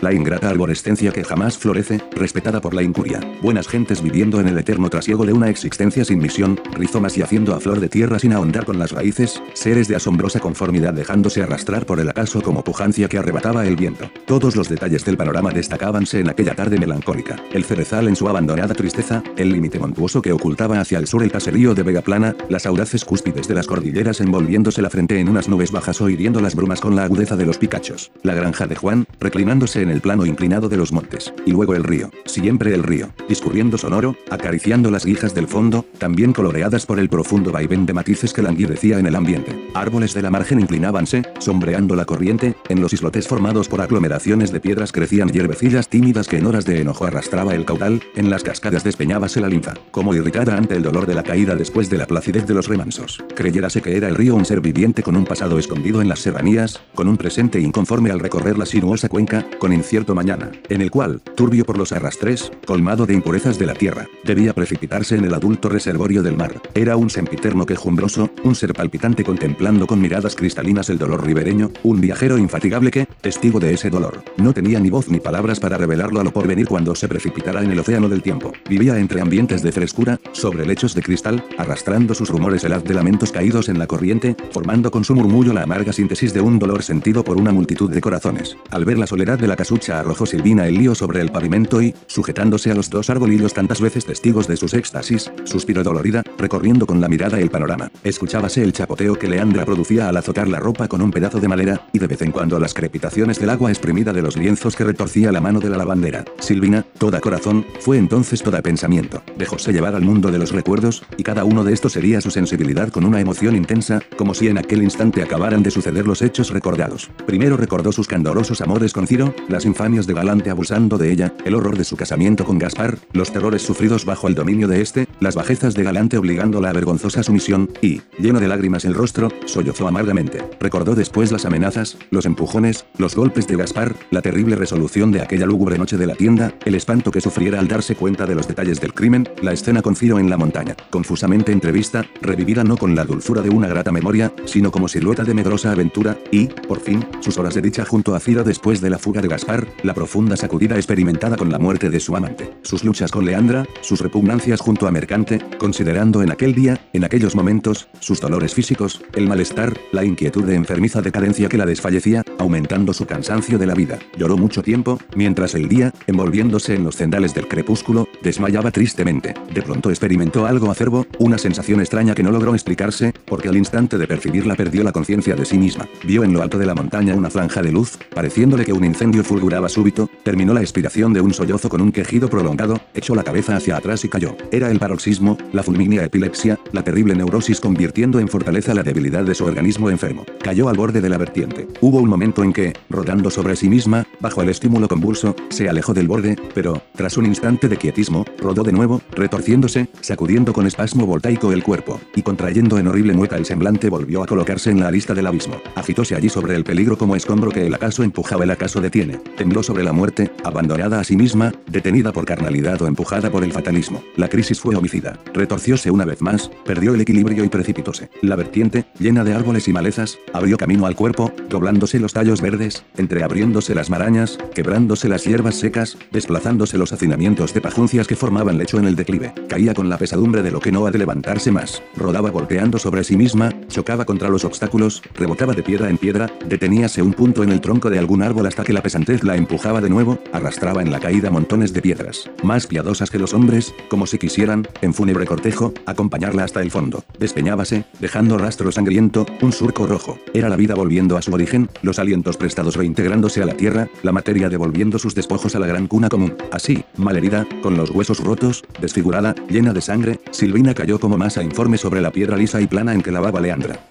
la 0.00 0.12
ingrata 0.12 0.50
arborescencia 0.50 1.12
que 1.12 1.22
jamás 1.22 1.56
florece, 1.56 2.00
respetada 2.16 2.60
por 2.60 2.74
la 2.74 2.82
incuria. 2.82 3.20
Buenas 3.42 3.68
gentes 3.68 4.02
viviendo 4.02 4.40
en 4.40 4.48
el 4.48 4.58
eterno 4.58 4.90
trasiego 4.90 5.24
de 5.24 5.32
una 5.32 5.50
existencia 5.50 6.04
sin 6.04 6.18
misión, 6.18 6.58
rizomas 6.72 7.14
yacendo 7.14 7.54
a 7.54 7.60
flor 7.60 7.78
de 7.78 7.88
tierra 7.88 8.18
sin 8.18 8.32
ahondar 8.32 8.64
con 8.64 8.80
las 8.80 8.90
raíces, 8.90 9.40
seres 9.54 9.86
de 9.86 9.94
asombrosa 9.94 10.40
conformidad 10.40 10.92
dejándose 10.94 11.42
arrastrar 11.42 11.86
por 11.86 12.00
el 12.00 12.08
acaso 12.08 12.42
como 12.42 12.64
pujancia 12.64 13.08
que 13.08 13.18
arrebataba 13.18 13.64
el 13.64 13.76
viento. 13.76 14.10
Todos 14.26 14.56
los 14.56 14.68
detalles 14.68 15.04
del 15.04 15.16
panorama 15.16 15.52
destacábanse 15.52 16.18
en 16.18 16.28
aquella 16.28 16.56
tarde 16.56 16.80
melancólica. 16.80 17.36
El 17.52 17.64
cerezal 17.64 18.08
en 18.08 18.16
su 18.16 18.28
abandonada 18.28 18.74
tristeza, 18.74 19.22
el 19.36 19.52
límite 19.52 19.78
montuoso 19.78 20.22
que 20.22 20.32
ocultaba 20.32 20.80
hacia 20.80 20.98
el 20.98 21.06
sur 21.06 21.22
el 21.22 21.30
caserío 21.30 21.76
de 21.76 21.84
Vega 21.84 22.02
Plana, 22.02 22.34
las 22.48 22.66
audaces 22.66 23.04
cúspides 23.04 23.46
de 23.46 23.54
las 23.54 23.68
cordilleras 23.68 24.20
envolviéndose 24.20 24.82
la 24.82 24.90
frente 24.90 25.20
en 25.20 25.28
unas 25.28 25.48
nubes 25.48 25.70
bajas 25.70 26.00
o 26.00 26.08
hiriendo 26.08 26.40
las 26.40 26.56
brumas 26.56 26.80
con 26.80 26.96
la 26.96 27.04
agudeza 27.04 27.36
de 27.36 27.46
los 27.46 27.58
picachos. 27.58 28.10
La 28.24 28.34
granja 28.34 28.66
de 28.66 28.74
Juan, 28.74 29.06
en 29.52 29.90
el 29.90 30.00
plano 30.00 30.24
inclinado 30.24 30.70
de 30.70 30.78
los 30.78 30.92
montes. 30.92 31.32
Y 31.44 31.50
luego 31.50 31.74
el 31.74 31.84
río, 31.84 32.10
siempre 32.32 32.74
el 32.74 32.82
río, 32.82 33.10
discurriendo 33.28 33.76
sonoro, 33.76 34.16
acariciando 34.30 34.90
las 34.90 35.04
guijas 35.04 35.34
del 35.34 35.46
fondo, 35.46 35.84
también 35.98 36.32
coloreadas 36.32 36.86
por 36.86 36.98
el 36.98 37.08
profundo 37.08 37.52
vaivén 37.52 37.86
de 37.86 37.92
matices 37.92 38.32
que 38.32 38.42
languidecía 38.42 38.98
en 38.98 39.06
el 39.06 39.14
ambiente. 39.14 39.68
Árboles 39.74 40.14
de 40.14 40.22
la 40.22 40.30
margen 40.30 40.60
inclinábanse, 40.60 41.22
sombreando 41.38 41.94
la 41.94 42.06
corriente, 42.06 42.54
en 42.68 42.80
los 42.80 42.92
islotes 42.92 43.28
formados 43.28 43.68
por 43.68 43.80
aglomeraciones 43.80 44.50
de 44.50 44.60
piedras 44.60 44.92
crecían 44.92 45.28
hierbecillas 45.28 45.88
tímidas 45.88 46.26
que 46.26 46.38
en 46.38 46.46
horas 46.46 46.64
de 46.64 46.80
enojo 46.80 47.04
arrastraba 47.04 47.54
el 47.54 47.66
caudal, 47.66 48.02
en 48.16 48.30
las 48.30 48.42
cascadas 48.42 48.84
despeñábase 48.84 49.40
la 49.40 49.48
linfa, 49.48 49.74
como 49.90 50.14
irritada 50.14 50.56
ante 50.56 50.74
el 50.74 50.82
dolor 50.82 51.06
de 51.06 51.14
la 51.14 51.22
caída 51.22 51.54
después 51.54 51.90
de 51.90 51.98
la 51.98 52.06
placidez 52.06 52.46
de 52.46 52.54
los 52.54 52.68
remansos. 52.68 53.22
Creyérase 53.36 53.82
que 53.82 53.96
era 53.96 54.08
el 54.08 54.14
río 54.14 54.34
un 54.34 54.46
ser 54.46 54.60
viviente 54.60 55.02
con 55.02 55.16
un 55.16 55.24
pasado 55.24 55.58
escondido 55.58 56.00
en 56.00 56.08
las 56.08 56.20
serranías, 56.20 56.80
con 56.94 57.08
un 57.08 57.18
presente 57.18 57.60
inconforme 57.60 58.10
al 58.10 58.20
recorrer 58.20 58.56
la 58.56 58.66
sinuosa 58.66 59.08
cuenca, 59.08 59.46
con 59.58 59.72
incierto 59.72 60.14
mañana, 60.14 60.50
en 60.68 60.80
el 60.80 60.90
cual, 60.90 61.20
turbio 61.36 61.64
por 61.64 61.76
los 61.76 61.92
arrastres, 61.92 62.21
colmado 62.66 63.04
de 63.04 63.14
impurezas 63.14 63.58
de 63.58 63.66
la 63.66 63.74
tierra, 63.74 64.06
debía 64.22 64.52
precipitarse 64.52 65.16
en 65.16 65.24
el 65.24 65.34
adulto 65.34 65.68
reservorio 65.68 66.22
del 66.22 66.36
mar. 66.36 66.60
Era 66.72 66.96
un 66.96 67.10
sempiterno 67.10 67.66
quejumbroso, 67.66 68.30
un 68.44 68.54
ser 68.54 68.74
palpitante 68.74 69.24
contemplando 69.24 69.88
con 69.88 70.00
miradas 70.00 70.36
cristalinas 70.36 70.88
el 70.88 70.98
dolor 70.98 71.26
ribereño, 71.26 71.72
un 71.82 72.00
viajero 72.00 72.38
infatigable 72.38 72.92
que, 72.92 73.06
testigo 73.20 73.58
de 73.58 73.74
ese 73.74 73.90
dolor, 73.90 74.22
no 74.36 74.54
tenía 74.54 74.78
ni 74.78 74.88
voz 74.88 75.08
ni 75.08 75.18
palabras 75.18 75.58
para 75.58 75.76
revelarlo 75.76 76.20
a 76.20 76.24
lo 76.24 76.32
porvenir 76.32 76.68
cuando 76.68 76.94
se 76.94 77.08
precipitara 77.08 77.62
en 77.62 77.72
el 77.72 77.80
océano 77.80 78.08
del 78.08 78.22
tiempo. 78.22 78.52
Vivía 78.68 78.98
entre 78.98 79.20
ambientes 79.20 79.62
de 79.62 79.72
frescura, 79.72 80.20
sobre 80.30 80.64
lechos 80.64 80.94
de 80.94 81.02
cristal, 81.02 81.44
arrastrando 81.58 82.14
sus 82.14 82.28
rumores 82.28 82.62
el 82.62 82.72
haz 82.72 82.84
de 82.84 82.94
lamentos 82.94 83.32
caídos 83.32 83.68
en 83.68 83.80
la 83.80 83.88
corriente, 83.88 84.36
formando 84.52 84.92
con 84.92 85.04
su 85.04 85.16
murmullo 85.16 85.52
la 85.52 85.64
amarga 85.64 85.92
síntesis 85.92 86.32
de 86.32 86.40
un 86.40 86.60
dolor 86.60 86.84
sentido 86.84 87.24
por 87.24 87.36
una 87.36 87.50
multitud 87.50 87.90
de 87.90 88.00
corazones. 88.00 88.56
Al 88.70 88.84
ver 88.84 88.98
la 88.98 89.08
soledad 89.08 89.40
de 89.40 89.48
la 89.48 89.56
casucha 89.56 89.98
arrojó 89.98 90.24
Silvina 90.24 90.68
el 90.68 90.76
lío 90.76 90.94
sobre 90.94 91.20
el 91.20 91.32
pavimento 91.32 91.82
y, 91.82 91.92
sujetándose 92.12 92.70
a 92.70 92.74
los 92.74 92.90
dos 92.90 93.08
arbolillos 93.08 93.54
tantas 93.54 93.80
veces 93.80 94.04
testigos 94.04 94.46
de 94.46 94.56
sus 94.56 94.74
éxtasis, 94.74 95.30
suspiró 95.44 95.82
dolorida, 95.82 96.22
recorriendo 96.36 96.86
con 96.86 97.00
la 97.00 97.08
mirada 97.08 97.40
el 97.40 97.50
panorama. 97.50 97.90
Escuchábase 98.04 98.62
el 98.62 98.72
chapoteo 98.72 99.14
que 99.14 99.28
Leandra 99.28 99.64
producía 99.64 100.08
al 100.08 100.16
azotar 100.16 100.48
la 100.48 100.60
ropa 100.60 100.88
con 100.88 101.00
un 101.00 101.10
pedazo 101.10 101.40
de 101.40 101.48
madera, 101.48 101.88
y 101.92 101.98
de 101.98 102.06
vez 102.06 102.20
en 102.22 102.32
cuando 102.32 102.60
las 102.60 102.74
crepitaciones 102.74 103.38
del 103.38 103.50
agua 103.50 103.70
exprimida 103.70 104.12
de 104.12 104.22
los 104.22 104.36
lienzos 104.36 104.76
que 104.76 104.84
retorcía 104.84 105.32
la 105.32 105.40
mano 105.40 105.58
de 105.58 105.70
la 105.70 105.78
lavandera. 105.78 106.24
Silvina, 106.38 106.84
toda 106.98 107.20
corazón, 107.20 107.64
fue 107.80 107.96
entonces 107.96 108.42
toda 108.42 108.60
pensamiento. 108.60 109.22
Dejóse 109.38 109.72
llevar 109.72 109.94
al 109.94 110.02
mundo 110.02 110.30
de 110.30 110.38
los 110.38 110.52
recuerdos, 110.52 111.02
y 111.16 111.22
cada 111.22 111.44
uno 111.44 111.64
de 111.64 111.72
estos 111.72 111.92
sería 111.92 112.20
su 112.20 112.30
sensibilidad 112.30 112.90
con 112.90 113.04
una 113.04 113.20
emoción 113.20 113.56
intensa, 113.56 114.00
como 114.16 114.34
si 114.34 114.48
en 114.48 114.58
aquel 114.58 114.82
instante 114.82 115.22
acabaran 115.22 115.62
de 115.62 115.70
suceder 115.70 116.06
los 116.06 116.20
hechos 116.20 116.50
recordados. 116.50 117.10
Primero 117.26 117.56
recordó 117.56 117.90
sus 117.90 118.06
candorosos 118.06 118.60
amores 118.60 118.92
con 118.92 119.06
Ciro, 119.06 119.34
las 119.48 119.64
infamias 119.64 120.06
de 120.06 120.14
Galante 120.14 120.50
abusando 120.50 120.98
de 120.98 121.10
ella, 121.10 121.34
el 121.44 121.54
horror 121.54 121.78
de 121.78 121.84
su 121.84 121.96
casamiento 122.02 122.44
con 122.44 122.58
Gaspar, 122.58 122.98
los 123.12 123.30
terrores 123.30 123.62
sufridos 123.62 124.04
bajo 124.04 124.26
el 124.26 124.34
dominio 124.34 124.66
de 124.66 124.80
este, 124.80 125.06
las 125.20 125.36
bajezas 125.36 125.74
de 125.74 125.84
Galante 125.84 126.18
obligándola 126.18 126.70
a 126.70 126.72
vergonzosa 126.72 127.22
sumisión, 127.22 127.70
y, 127.80 128.00
lleno 128.18 128.40
de 128.40 128.48
lágrimas 128.48 128.84
el 128.84 128.94
rostro, 128.94 129.28
sollozó 129.46 129.86
amargamente. 129.86 130.44
Recordó 130.58 130.96
después 130.96 131.30
las 131.30 131.44
amenazas, 131.44 131.96
los 132.10 132.26
empujones, 132.26 132.86
los 132.98 133.14
golpes 133.14 133.46
de 133.46 133.54
Gaspar, 133.54 133.94
la 134.10 134.20
terrible 134.20 134.56
resolución 134.56 135.12
de 135.12 135.20
aquella 135.20 135.46
lúgubre 135.46 135.78
noche 135.78 135.96
de 135.96 136.08
la 136.08 136.16
tienda, 136.16 136.52
el 136.64 136.74
espanto 136.74 137.12
que 137.12 137.20
sufriera 137.20 137.60
al 137.60 137.68
darse 137.68 137.94
cuenta 137.94 138.26
de 138.26 138.34
los 138.34 138.48
detalles 138.48 138.80
del 138.80 138.94
crimen, 138.94 139.28
la 139.40 139.52
escena 139.52 139.80
con 139.80 139.94
Ciro 139.94 140.18
en 140.18 140.28
la 140.28 140.36
montaña, 140.36 140.74
confusamente 140.90 141.52
entrevista, 141.52 142.04
revivida 142.20 142.64
no 142.64 142.76
con 142.76 142.96
la 142.96 143.04
dulzura 143.04 143.42
de 143.42 143.50
una 143.50 143.68
grata 143.68 143.92
memoria, 143.92 144.32
sino 144.44 144.72
como 144.72 144.88
silueta 144.88 145.22
de 145.22 145.34
medrosa 145.34 145.70
aventura, 145.70 146.18
y, 146.32 146.46
por 146.46 146.80
fin, 146.80 147.06
sus 147.20 147.38
horas 147.38 147.54
de 147.54 147.62
dicha 147.62 147.84
junto 147.84 148.16
a 148.16 148.18
Ciro 148.18 148.42
después 148.42 148.80
de 148.80 148.90
la 148.90 148.98
fuga 148.98 149.22
de 149.22 149.28
Gaspar, 149.28 149.68
la 149.84 149.94
profunda 149.94 150.36
sacudida 150.36 150.74
experimentada 150.74 151.36
con 151.36 151.52
la 151.52 151.60
muerte 151.60 151.91
de 151.92 152.00
su 152.00 152.16
amante, 152.16 152.50
sus 152.62 152.82
luchas 152.82 153.12
con 153.12 153.24
Leandra, 153.24 153.64
sus 153.82 154.00
repugnancias 154.00 154.60
junto 154.60 154.88
a 154.88 154.90
Mercante, 154.90 155.40
considerando 155.58 156.22
en 156.22 156.32
aquel 156.32 156.54
día, 156.54 156.80
en 156.92 157.04
aquellos 157.04 157.36
momentos, 157.36 157.88
sus 158.00 158.20
dolores 158.20 158.54
físicos, 158.54 159.02
el 159.14 159.28
malestar, 159.28 159.78
la 159.92 160.04
inquietud 160.04 160.44
de 160.44 160.54
enfermiza 160.54 161.02
decadencia 161.02 161.48
que 161.48 161.58
la 161.58 161.66
desfallecía, 161.66 162.24
aumentando 162.38 162.92
su 162.92 163.06
cansancio 163.06 163.58
de 163.58 163.66
la 163.66 163.74
vida. 163.74 163.98
Lloró 164.16 164.36
mucho 164.36 164.62
tiempo, 164.62 164.98
mientras 165.14 165.54
el 165.54 165.68
día, 165.68 165.92
envolviéndose 166.06 166.74
en 166.74 166.84
los 166.84 166.96
cendales 166.96 167.34
del 167.34 167.46
crepúsculo, 167.46 168.08
desmayaba 168.22 168.70
tristemente. 168.70 169.34
De 169.52 169.62
pronto 169.62 169.90
experimentó 169.90 170.46
algo 170.46 170.70
acerbo, 170.70 171.06
una 171.18 171.36
sensación 171.36 171.80
extraña 171.80 172.14
que 172.14 172.22
no 172.22 172.32
logró 172.32 172.54
explicarse, 172.54 173.12
porque 173.26 173.48
al 173.48 173.56
instante 173.56 173.98
de 173.98 174.06
percibirla 174.06 174.54
perdió 174.54 174.82
la 174.82 174.92
conciencia 174.92 175.36
de 175.36 175.44
sí 175.44 175.58
misma. 175.58 175.86
Vio 176.04 176.24
en 176.24 176.32
lo 176.32 176.40
alto 176.40 176.58
de 176.58 176.66
la 176.66 176.74
montaña 176.74 177.14
una 177.14 177.28
franja 177.28 177.60
de 177.60 177.72
luz, 177.72 177.98
pareciéndole 178.14 178.64
que 178.64 178.72
un 178.72 178.84
incendio 178.84 179.22
fulguraba 179.22 179.68
súbito, 179.68 180.08
terminó 180.22 180.54
la 180.54 180.62
expiración 180.62 181.12
de 181.12 181.20
un 181.20 181.34
sollozo 181.34 181.68
con 181.68 181.81
un 181.82 181.92
quejido 181.92 182.28
prolongado, 182.28 182.80
echó 182.94 183.14
la 183.14 183.24
cabeza 183.24 183.56
hacia 183.56 183.76
atrás 183.76 184.04
y 184.04 184.08
cayó. 184.08 184.36
Era 184.50 184.70
el 184.70 184.78
paroxismo, 184.78 185.36
la 185.52 185.62
fulmínea 185.62 186.04
epilepsia, 186.04 186.58
la 186.72 186.82
terrible 186.82 187.14
neurosis 187.14 187.60
convirtiendo 187.60 188.18
en 188.20 188.28
fortaleza 188.28 188.74
la 188.74 188.82
debilidad 188.82 189.24
de 189.24 189.34
su 189.34 189.44
organismo 189.44 189.90
enfermo. 189.90 190.24
Cayó 190.42 190.68
al 190.68 190.76
borde 190.76 191.00
de 191.00 191.08
la 191.08 191.18
vertiente. 191.18 191.68
Hubo 191.80 191.98
un 191.98 192.08
momento 192.08 192.42
en 192.42 192.52
que, 192.52 192.72
rodando 192.88 193.30
sobre 193.30 193.56
sí 193.56 193.68
misma, 193.68 194.06
bajo 194.20 194.42
el 194.42 194.48
estímulo 194.48 194.88
convulso, 194.88 195.34
se 195.50 195.68
alejó 195.68 195.94
del 195.94 196.08
borde, 196.08 196.36
pero, 196.54 196.82
tras 196.94 197.16
un 197.16 197.26
instante 197.26 197.68
de 197.68 197.76
quietismo, 197.76 198.24
rodó 198.38 198.62
de 198.62 198.72
nuevo, 198.72 199.02
retorciéndose, 199.12 199.88
sacudiendo 200.00 200.52
con 200.52 200.66
espasmo 200.66 201.06
voltaico 201.06 201.52
el 201.52 201.62
cuerpo, 201.62 202.00
y 202.14 202.22
contrayendo 202.22 202.78
en 202.78 202.86
horrible 202.86 203.14
mueca 203.14 203.36
el 203.36 203.44
semblante 203.44 203.88
volvió 203.88 204.22
a 204.22 204.26
colocarse 204.26 204.70
en 204.70 204.80
la 204.80 204.88
arista 204.88 205.14
del 205.14 205.26
abismo. 205.26 205.56
Agitóse 205.74 206.14
allí 206.14 206.28
sobre 206.28 206.54
el 206.54 206.64
peligro 206.64 206.96
como 206.96 207.16
escombro 207.16 207.50
que 207.50 207.66
el 207.66 207.74
acaso 207.74 208.02
empujaba 208.02 208.44
el 208.44 208.50
acaso 208.50 208.80
detiene. 208.80 209.18
Tembló 209.36 209.62
sobre 209.62 209.84
la 209.84 209.92
muerte, 209.92 210.30
abandonada 210.44 211.00
a 211.00 211.04
sí 211.04 211.16
misma, 211.16 211.52
detenida 211.72 212.12
por 212.12 212.24
carnalidad 212.24 212.80
o 212.82 212.86
empujada 212.86 213.30
por 213.30 213.42
el 213.42 213.52
fatalismo. 213.52 214.02
La 214.16 214.28
crisis 214.28 214.60
fue 214.60 214.76
homicida. 214.76 215.18
Retorcióse 215.32 215.90
una 215.90 216.04
vez 216.04 216.20
más, 216.20 216.50
perdió 216.64 216.94
el 216.94 217.00
equilibrio 217.00 217.44
y 217.44 217.48
precipitóse. 217.48 218.10
La 218.20 218.36
vertiente, 218.36 218.84
llena 218.98 219.24
de 219.24 219.34
árboles 219.34 219.66
y 219.66 219.72
malezas, 219.72 220.18
abrió 220.32 220.56
camino 220.56 220.86
al 220.86 220.94
cuerpo, 220.94 221.32
doblándose 221.48 221.98
los 221.98 222.12
tallos 222.12 222.40
verdes, 222.40 222.84
entreabriéndose 222.96 223.74
las 223.74 223.90
marañas, 223.90 224.38
quebrándose 224.54 225.08
las 225.08 225.24
hierbas 225.24 225.56
secas, 225.56 225.96
desplazándose 226.10 226.78
los 226.78 226.92
hacinamientos 226.92 227.54
de 227.54 227.60
pajuncias 227.60 228.06
que 228.06 228.16
formaban 228.16 228.58
lecho 228.58 228.78
en 228.78 228.86
el 228.86 228.96
declive. 228.96 229.32
Caía 229.48 229.74
con 229.74 229.88
la 229.88 229.98
pesadumbre 229.98 230.42
de 230.42 230.50
lo 230.50 230.60
que 230.60 230.72
no 230.72 230.86
ha 230.86 230.90
de 230.90 230.98
levantarse 230.98 231.50
más. 231.50 231.82
Rodaba 231.96 232.30
golpeando 232.30 232.78
sobre 232.78 233.04
sí 233.04 233.16
misma, 233.16 233.50
chocaba 233.72 234.04
contra 234.04 234.28
los 234.28 234.44
obstáculos, 234.44 235.02
rebotaba 235.14 235.54
de 235.54 235.62
piedra 235.62 235.88
en 235.90 235.98
piedra, 235.98 236.30
deteníase 236.46 237.02
un 237.02 237.12
punto 237.12 237.42
en 237.42 237.50
el 237.50 237.60
tronco 237.60 237.90
de 237.90 237.98
algún 237.98 238.22
árbol 238.22 238.46
hasta 238.46 238.62
que 238.62 238.72
la 238.72 238.82
pesantez 238.82 239.24
la 239.24 239.36
empujaba 239.36 239.80
de 239.80 239.90
nuevo, 239.90 240.18
arrastraba 240.32 240.82
en 240.82 240.92
la 240.92 241.00
caída 241.00 241.30
montones 241.30 241.72
de 241.72 241.82
piedras, 241.82 242.30
más 242.42 242.66
piadosas 242.66 243.10
que 243.10 243.18
los 243.18 243.34
hombres, 243.34 243.74
como 243.88 244.06
si 244.06 244.18
quisieran, 244.18 244.68
en 244.82 244.94
fúnebre 244.94 245.26
cortejo, 245.26 245.72
acompañarla 245.86 246.44
hasta 246.44 246.60
el 246.60 246.70
fondo. 246.70 247.02
Despeñábase, 247.18 247.84
dejando 247.98 248.38
rastro 248.38 248.70
sangriento, 248.70 249.26
un 249.40 249.52
surco 249.52 249.86
rojo. 249.86 250.18
Era 250.34 250.48
la 250.48 250.56
vida 250.56 250.74
volviendo 250.74 251.16
a 251.16 251.22
su 251.22 251.32
origen, 251.32 251.68
los 251.82 251.98
alientos 251.98 252.36
prestados 252.36 252.76
reintegrándose 252.76 253.42
a 253.42 253.46
la 253.46 253.54
tierra, 253.54 253.88
la 254.02 254.12
materia 254.12 254.48
devolviendo 254.48 254.98
sus 254.98 255.14
despojos 255.14 255.56
a 255.56 255.58
la 255.58 255.66
gran 255.66 255.86
cuna 255.88 256.08
común. 256.08 256.36
Así, 256.52 256.84
malherida, 256.96 257.46
con 257.62 257.76
los 257.76 257.90
huesos 257.90 258.20
rotos, 258.20 258.62
desfigurada, 258.80 259.34
llena 259.48 259.72
de 259.72 259.80
sangre, 259.80 260.20
Silvina 260.30 260.74
cayó 260.74 261.00
como 261.00 261.16
masa 261.16 261.42
informe 261.42 261.78
sobre 261.78 262.02
la 262.02 262.10
piedra 262.10 262.36
lisa 262.36 262.60
y 262.60 262.66
plana 262.66 262.92
en 262.92 263.02
que 263.02 263.12
lavaba 263.12 263.40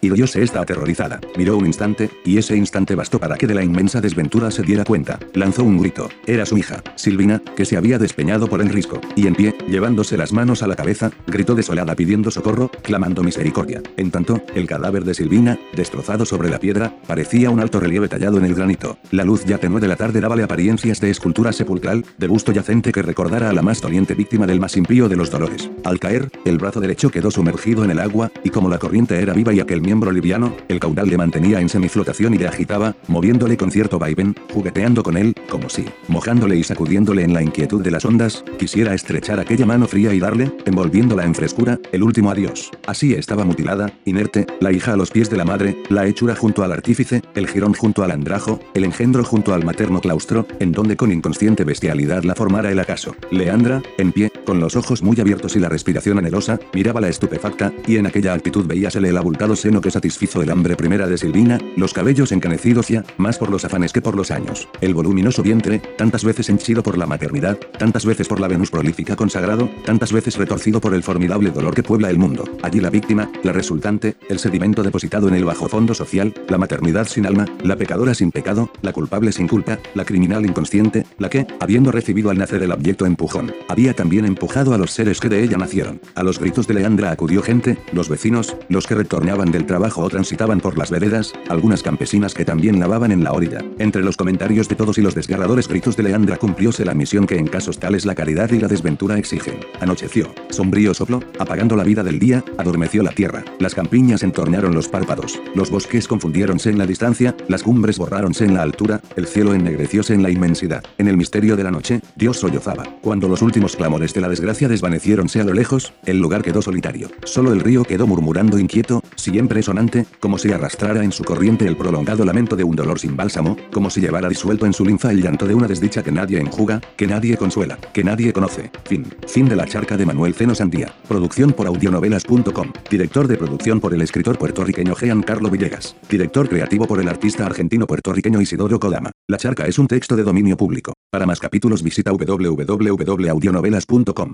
Y 0.02 0.10
Diose 0.10 0.44
está 0.44 0.62
aterrorizada. 0.62 1.20
Miró 1.38 1.58
un 1.58 1.66
instante, 1.66 2.10
y 2.26 2.38
ese 2.38 2.56
instante 2.56 2.96
bastó 2.96 3.20
para 3.20 3.38
que 3.38 3.48
de 3.48 3.54
la 3.54 3.64
inmensa 3.64 4.02
desventura 4.02 4.52
se 4.52 4.64
diera 4.64 4.84
cuenta. 4.84 5.20
Lanzó 5.34 5.64
un 5.64 5.80
grito. 5.80 6.10
Era 6.26 6.46
su 6.46 6.58
hija, 6.58 6.84
Silvina, 6.96 7.42
que 7.56 7.66
se 7.66 7.78
había 7.78 7.98
despeñado 7.98 8.48
por 8.48 8.62
el 8.62 8.70
risco. 8.70 9.00
Y 9.16 9.28
en 9.28 9.36
pie, 9.36 9.56
llevándose 9.68 10.18
las 10.18 10.34
manos 10.34 10.64
a 10.64 10.68
la 10.68 10.76
cabeza, 10.76 11.12
gritó 11.28 11.56
desolada 11.56 11.96
pidiendo 11.96 12.32
socorro, 12.32 12.70
clamando 12.82 13.24
misericordia. 13.24 13.82
En 13.98 14.12
tanto, 14.12 14.42
el 14.56 14.68
cadáver 14.68 15.04
de 15.04 15.14
Silvina, 15.14 15.58
destrozado 15.76 16.26
sobre 16.26 16.50
la 16.50 16.60
piedra, 16.60 16.96
parecía 17.08 17.50
un 17.50 17.60
alto 17.60 17.80
relieve 17.80 18.08
tallado 18.08 18.38
en 18.38 18.46
el 18.46 18.56
granito. 18.56 18.98
La 19.12 19.24
luz 19.24 19.46
ya 19.46 19.58
tenue 19.58 19.80
de 19.80 19.88
la 19.88 19.96
tarde 19.96 20.22
dábale 20.22 20.44
apariencias 20.44 21.00
de 21.00 21.10
escultura 21.10 21.54
sepulcral, 21.54 22.06
de 22.18 22.28
busto 22.28 22.52
yacente 22.52 22.92
que 22.92 23.02
recordara 23.02 23.50
a 23.50 23.54
la 23.54 23.62
más 23.62 23.82
doliente 23.82 24.14
víctima 24.14 24.46
del 24.46 24.60
más 24.60 24.78
impío 24.78 25.08
de 25.10 25.16
los 25.16 25.32
dolores. 25.32 25.70
Al 25.84 26.00
caer, 26.00 26.30
el 26.46 26.58
brazo 26.58 26.80
derecho 26.80 27.10
quedó 27.10 27.32
sumergido 27.32 27.84
en 27.84 27.92
el 27.92 28.00
agua, 28.00 28.32
y 28.44 28.50
como 28.50 28.70
la 28.70 28.80
corriente 28.80 29.22
era 29.22 29.34
viva 29.34 29.54
y 29.54 29.60
aquel 29.62 29.82
miembro 29.82 30.12
liviano, 30.12 30.56
el 30.68 30.80
caudal 30.80 31.10
le 31.10 31.18
mantenía 31.18 31.60
en 31.62 31.70
semiflotación 31.70 32.34
y 32.34 32.38
le 32.38 32.48
agitaba, 32.48 32.96
moviéndole 33.08 33.58
con 33.58 33.72
cierto 33.72 34.00
vaivén, 34.00 34.36
jugueteando 34.54 35.04
con 35.04 35.18
él, 35.18 35.36
como 35.52 35.70
si, 35.70 35.86
mojándole 36.08 36.56
y 36.56 36.64
sacudiéndole 36.64 37.24
en 37.24 37.34
la 37.34 37.44
inquietud 37.44 37.84
de 37.84 37.92
las 37.92 38.06
ondas, 38.06 38.44
quisiera 38.58 38.94
estrechar 38.94 39.40
aquella 39.40 39.66
mano 39.66 39.86
fría 39.86 40.14
y 40.14 40.20
darle, 40.20 40.50
envolviéndola 40.66 41.26
en 41.26 41.36
frescura, 41.36 41.78
el 41.92 42.04
último 42.04 42.32
adiós. 42.32 42.72
Así 42.88 43.14
estaba 43.14 43.44
mutilada, 43.44 43.92
inerte, 44.06 44.48
la 44.62 44.72
hija 44.72 44.94
a 44.94 44.96
los 44.96 45.12
pies 45.12 45.30
de 45.30 45.36
la 45.36 45.44
madre, 45.44 45.76
la 45.90 46.08
hechura 46.08 46.36
junto 46.36 46.64
al 46.64 46.72
artífice, 46.72 47.22
el 47.36 47.48
jirón 47.48 47.74
junto 47.74 48.02
al 48.04 48.12
andrajo, 48.12 48.62
el 48.74 48.86
engendro 48.86 49.26
junto 49.26 49.54
al 49.54 49.66
materno 49.66 50.00
claustro, 50.00 50.48
en 50.60 50.72
donde 50.72 50.96
con 50.96 51.12
inconsciente 51.12 51.66
bestialidad 51.66 52.24
la 52.24 52.34
formara 52.34 52.72
el 52.72 52.80
acaso. 52.80 53.14
Leandra, 53.30 53.84
en 53.98 54.14
pie, 54.14 54.32
con 54.46 54.62
los 54.62 54.78
ojos 54.78 55.04
muy 55.04 55.20
abiertos 55.20 55.58
y 55.58 55.60
la 55.60 55.68
respiración 55.68 56.18
anhelosa, 56.18 56.60
miraba 56.74 57.02
la 57.02 57.10
estupefacta, 57.10 57.74
y 57.86 57.98
en 57.98 58.06
aquella 58.06 58.34
actitud 58.34 58.66
veíasele 58.66 59.10
el 59.10 59.18
abultado 59.18 59.58
seno 59.58 59.82
que 59.82 59.92
satisfizo 59.92 60.42
el 60.42 60.50
hambre 60.50 60.78
primera 60.78 61.08
de 61.08 61.18
Silvina, 61.18 61.60
los 61.76 61.94
cabellos 61.94 62.32
encanecidos 62.32 62.88
ya, 62.88 63.04
más 63.18 63.38
por 63.38 63.52
los 63.52 63.66
afanes 63.66 63.92
que 63.92 64.02
por 64.02 64.16
los 64.16 64.32
años, 64.32 64.70
el 64.80 64.94
voluminoso 64.94 65.41
vientre, 65.44 65.82
tantas 65.98 66.24
veces 66.24 66.50
henchido 66.50 66.84
por 66.84 66.98
la 66.98 67.06
maternidad, 67.06 67.58
tantas 67.78 68.06
veces 68.06 68.28
por 68.28 68.40
la 68.40 68.48
Venus 68.48 68.72
prolífica 68.72 69.16
consagrado, 69.16 69.70
tantas 69.86 70.12
veces 70.12 70.38
retorcido 70.38 70.82
por 70.82 70.94
el 70.94 71.04
formidable 71.04 71.52
dolor 71.52 71.74
que 71.74 71.84
puebla 71.84 72.10
el 72.10 72.18
mundo. 72.18 72.44
Allí 72.62 72.80
la 72.80 72.90
víctima, 72.90 73.32
la 73.44 73.54
resultante, 73.54 74.16
el 74.30 74.40
sedimento 74.40 74.84
depositado 74.84 75.28
en 75.28 75.36
el 75.36 75.46
bajo 75.46 75.68
fondo 75.68 75.94
social, 75.94 76.34
la 76.48 76.58
maternidad 76.58 77.08
sin 77.08 77.26
alma, 77.26 77.46
la 77.64 77.76
pecadora 77.76 78.14
sin 78.14 78.32
pecado, 78.32 78.70
la 78.82 78.94
culpable 78.94 79.32
sin 79.32 79.48
culpa, 79.48 79.80
la 79.94 80.06
criminal 80.06 80.46
inconsciente, 80.46 81.06
la 81.18 81.30
que, 81.30 81.48
habiendo 81.60 81.92
recibido 81.92 82.30
al 82.30 82.38
nacer 82.38 82.64
el 82.64 82.72
abyecto 82.72 83.06
empujón, 83.06 83.54
había 83.68 83.94
también 83.94 84.26
empujado 84.26 84.74
a 84.74 84.78
los 84.78 84.92
seres 84.92 85.20
que 85.20 85.30
de 85.30 85.44
ella 85.44 85.58
nacieron. 85.58 86.02
A 86.16 86.24
los 86.24 86.40
gritos 86.40 86.68
de 86.68 86.76
Leandra 86.76 87.12
acudió 87.12 87.42
gente, 87.42 87.78
los 87.92 88.10
vecinos, 88.10 88.56
los 88.70 88.88
que 88.88 88.96
retornaban 88.96 89.52
del 89.52 89.66
trabajo 89.66 90.02
o 90.02 90.10
transitaban 90.10 90.60
por 90.60 90.78
las 90.78 90.92
veredas, 90.92 91.34
algunas 91.50 91.84
campesinas 91.84 92.34
que 92.34 92.46
también 92.46 92.80
lavaban 92.80 93.12
en 93.12 93.24
la 93.24 93.34
orilla. 93.34 93.60
Entre 93.80 94.04
los 94.04 94.18
comentarios 94.18 94.68
de 94.68 94.76
todos 94.76 94.98
y 94.98 95.02
los 95.02 95.16
desgarradores 95.32 95.70
gritos 95.70 95.96
de 95.96 96.04
Leandra 96.04 96.36
cumplióse 96.36 96.84
la 96.84 96.94
misión 96.94 97.26
que 97.26 97.38
en 97.38 97.48
casos 97.48 97.80
tales 97.80 98.06
la 98.06 98.16
caridad 98.16 98.52
y 98.52 98.60
la 98.60 98.68
desventura 98.68 99.18
exigen. 99.18 99.62
Anocheció. 99.80 100.28
Sombrío 100.50 100.94
soplo, 100.94 101.22
apagando 101.40 101.78
la 101.78 101.86
vida 101.86 102.04
del 102.04 102.20
día, 102.20 102.44
adormeció 102.58 103.02
la 103.02 103.12
tierra. 103.12 103.46
Las 103.58 103.74
campiñas 103.74 104.24
entornaron 104.24 104.74
los 104.74 104.90
párpados. 104.90 105.40
Los 105.56 105.72
bosques 105.72 106.10
confundiéronse 106.10 106.70
en 106.70 106.78
la 106.78 106.86
distancia, 106.86 107.34
las 107.48 107.64
cumbres 107.64 107.98
borráronse 107.98 108.44
en 108.44 108.56
la 108.56 108.62
altura, 108.62 109.00
el 109.16 109.26
cielo 109.26 109.54
ennegrecióse 109.54 110.14
en 110.14 110.22
la 110.22 110.32
inmensidad. 110.32 110.84
En 110.98 111.08
el 111.08 111.16
misterio 111.16 111.56
de 111.56 111.64
la 111.64 111.72
noche, 111.72 112.02
Dios 112.18 112.36
sollozaba. 112.36 112.84
Cuando 113.00 113.30
los 113.30 113.42
últimos 113.42 113.78
clamores 113.78 114.14
de 114.14 114.20
la 114.20 114.28
desgracia 114.28 114.68
desvaneciéronse 114.68 115.40
a 115.40 115.46
lo 115.46 115.54
lejos, 115.54 115.94
el 116.06 116.20
lugar 116.20 116.42
quedó 116.42 116.62
solitario. 116.62 117.10
Solo 117.24 117.54
el 117.54 117.62
río 117.62 117.86
quedó 117.86 118.06
murmurando 118.06 118.60
inquieto, 118.60 119.02
siempre 119.16 119.64
sonante, 119.64 120.06
como 120.20 120.38
si 120.38 120.52
arrastrara 120.52 121.06
en 121.06 121.14
su 121.14 121.24
corriente 121.24 121.66
el 121.68 121.78
prolongado 121.78 122.26
lamento 122.26 122.58
de 122.58 122.66
un 122.66 122.76
dolor 122.76 123.00
sin 123.00 123.16
bálsamo, 123.16 123.56
como 123.72 123.90
si 123.90 124.02
llevara 124.02 124.28
disuelto 124.28 124.66
en 124.66 124.74
su 124.74 124.84
linfa 124.84 125.14
llanto 125.22 125.48
de 125.48 125.56
una 125.56 125.68
desdicha 125.68 126.04
que 126.04 126.12
nadie 126.12 126.40
enjuga, 126.40 126.82
que 126.98 127.08
nadie 127.08 127.38
consuela, 127.38 127.78
que 127.94 128.04
nadie 128.04 128.34
conoce. 128.34 128.70
Fin. 128.86 129.06
Fin 129.28 129.48
de 129.48 129.56
la 129.56 129.66
charca 129.66 129.96
de 129.98 130.06
Manuel 130.06 130.34
Ceno 130.34 130.56
Sandía. 130.56 130.94
Producción 131.08 131.54
por 131.54 131.68
audionovelas.com. 131.68 132.74
Director 132.90 133.28
de 133.28 133.38
producción 133.38 133.80
por 133.80 133.94
el 133.94 134.02
escritor 134.02 134.38
puertorriqueño 134.38 134.96
Jean 134.96 135.22
Carlo 135.24 135.50
Villegas. 135.50 135.96
Director 136.10 136.50
creativo 136.50 136.88
por 136.88 137.00
el 137.00 137.08
artista 137.08 137.46
argentino 137.46 137.88
puertorriqueño 137.88 138.42
Isidoro 138.42 138.80
Kodama. 138.80 139.12
La 139.28 139.38
charca 139.38 139.68
es 139.68 139.80
un 139.80 139.88
texto 139.88 140.16
de 140.16 140.24
dominio 140.24 140.58
público. 140.58 140.94
Para 141.12 141.26
más 141.26 141.40
capítulos 141.40 141.84
visita 141.84 142.12
www.audionovelas.com. 142.12 144.34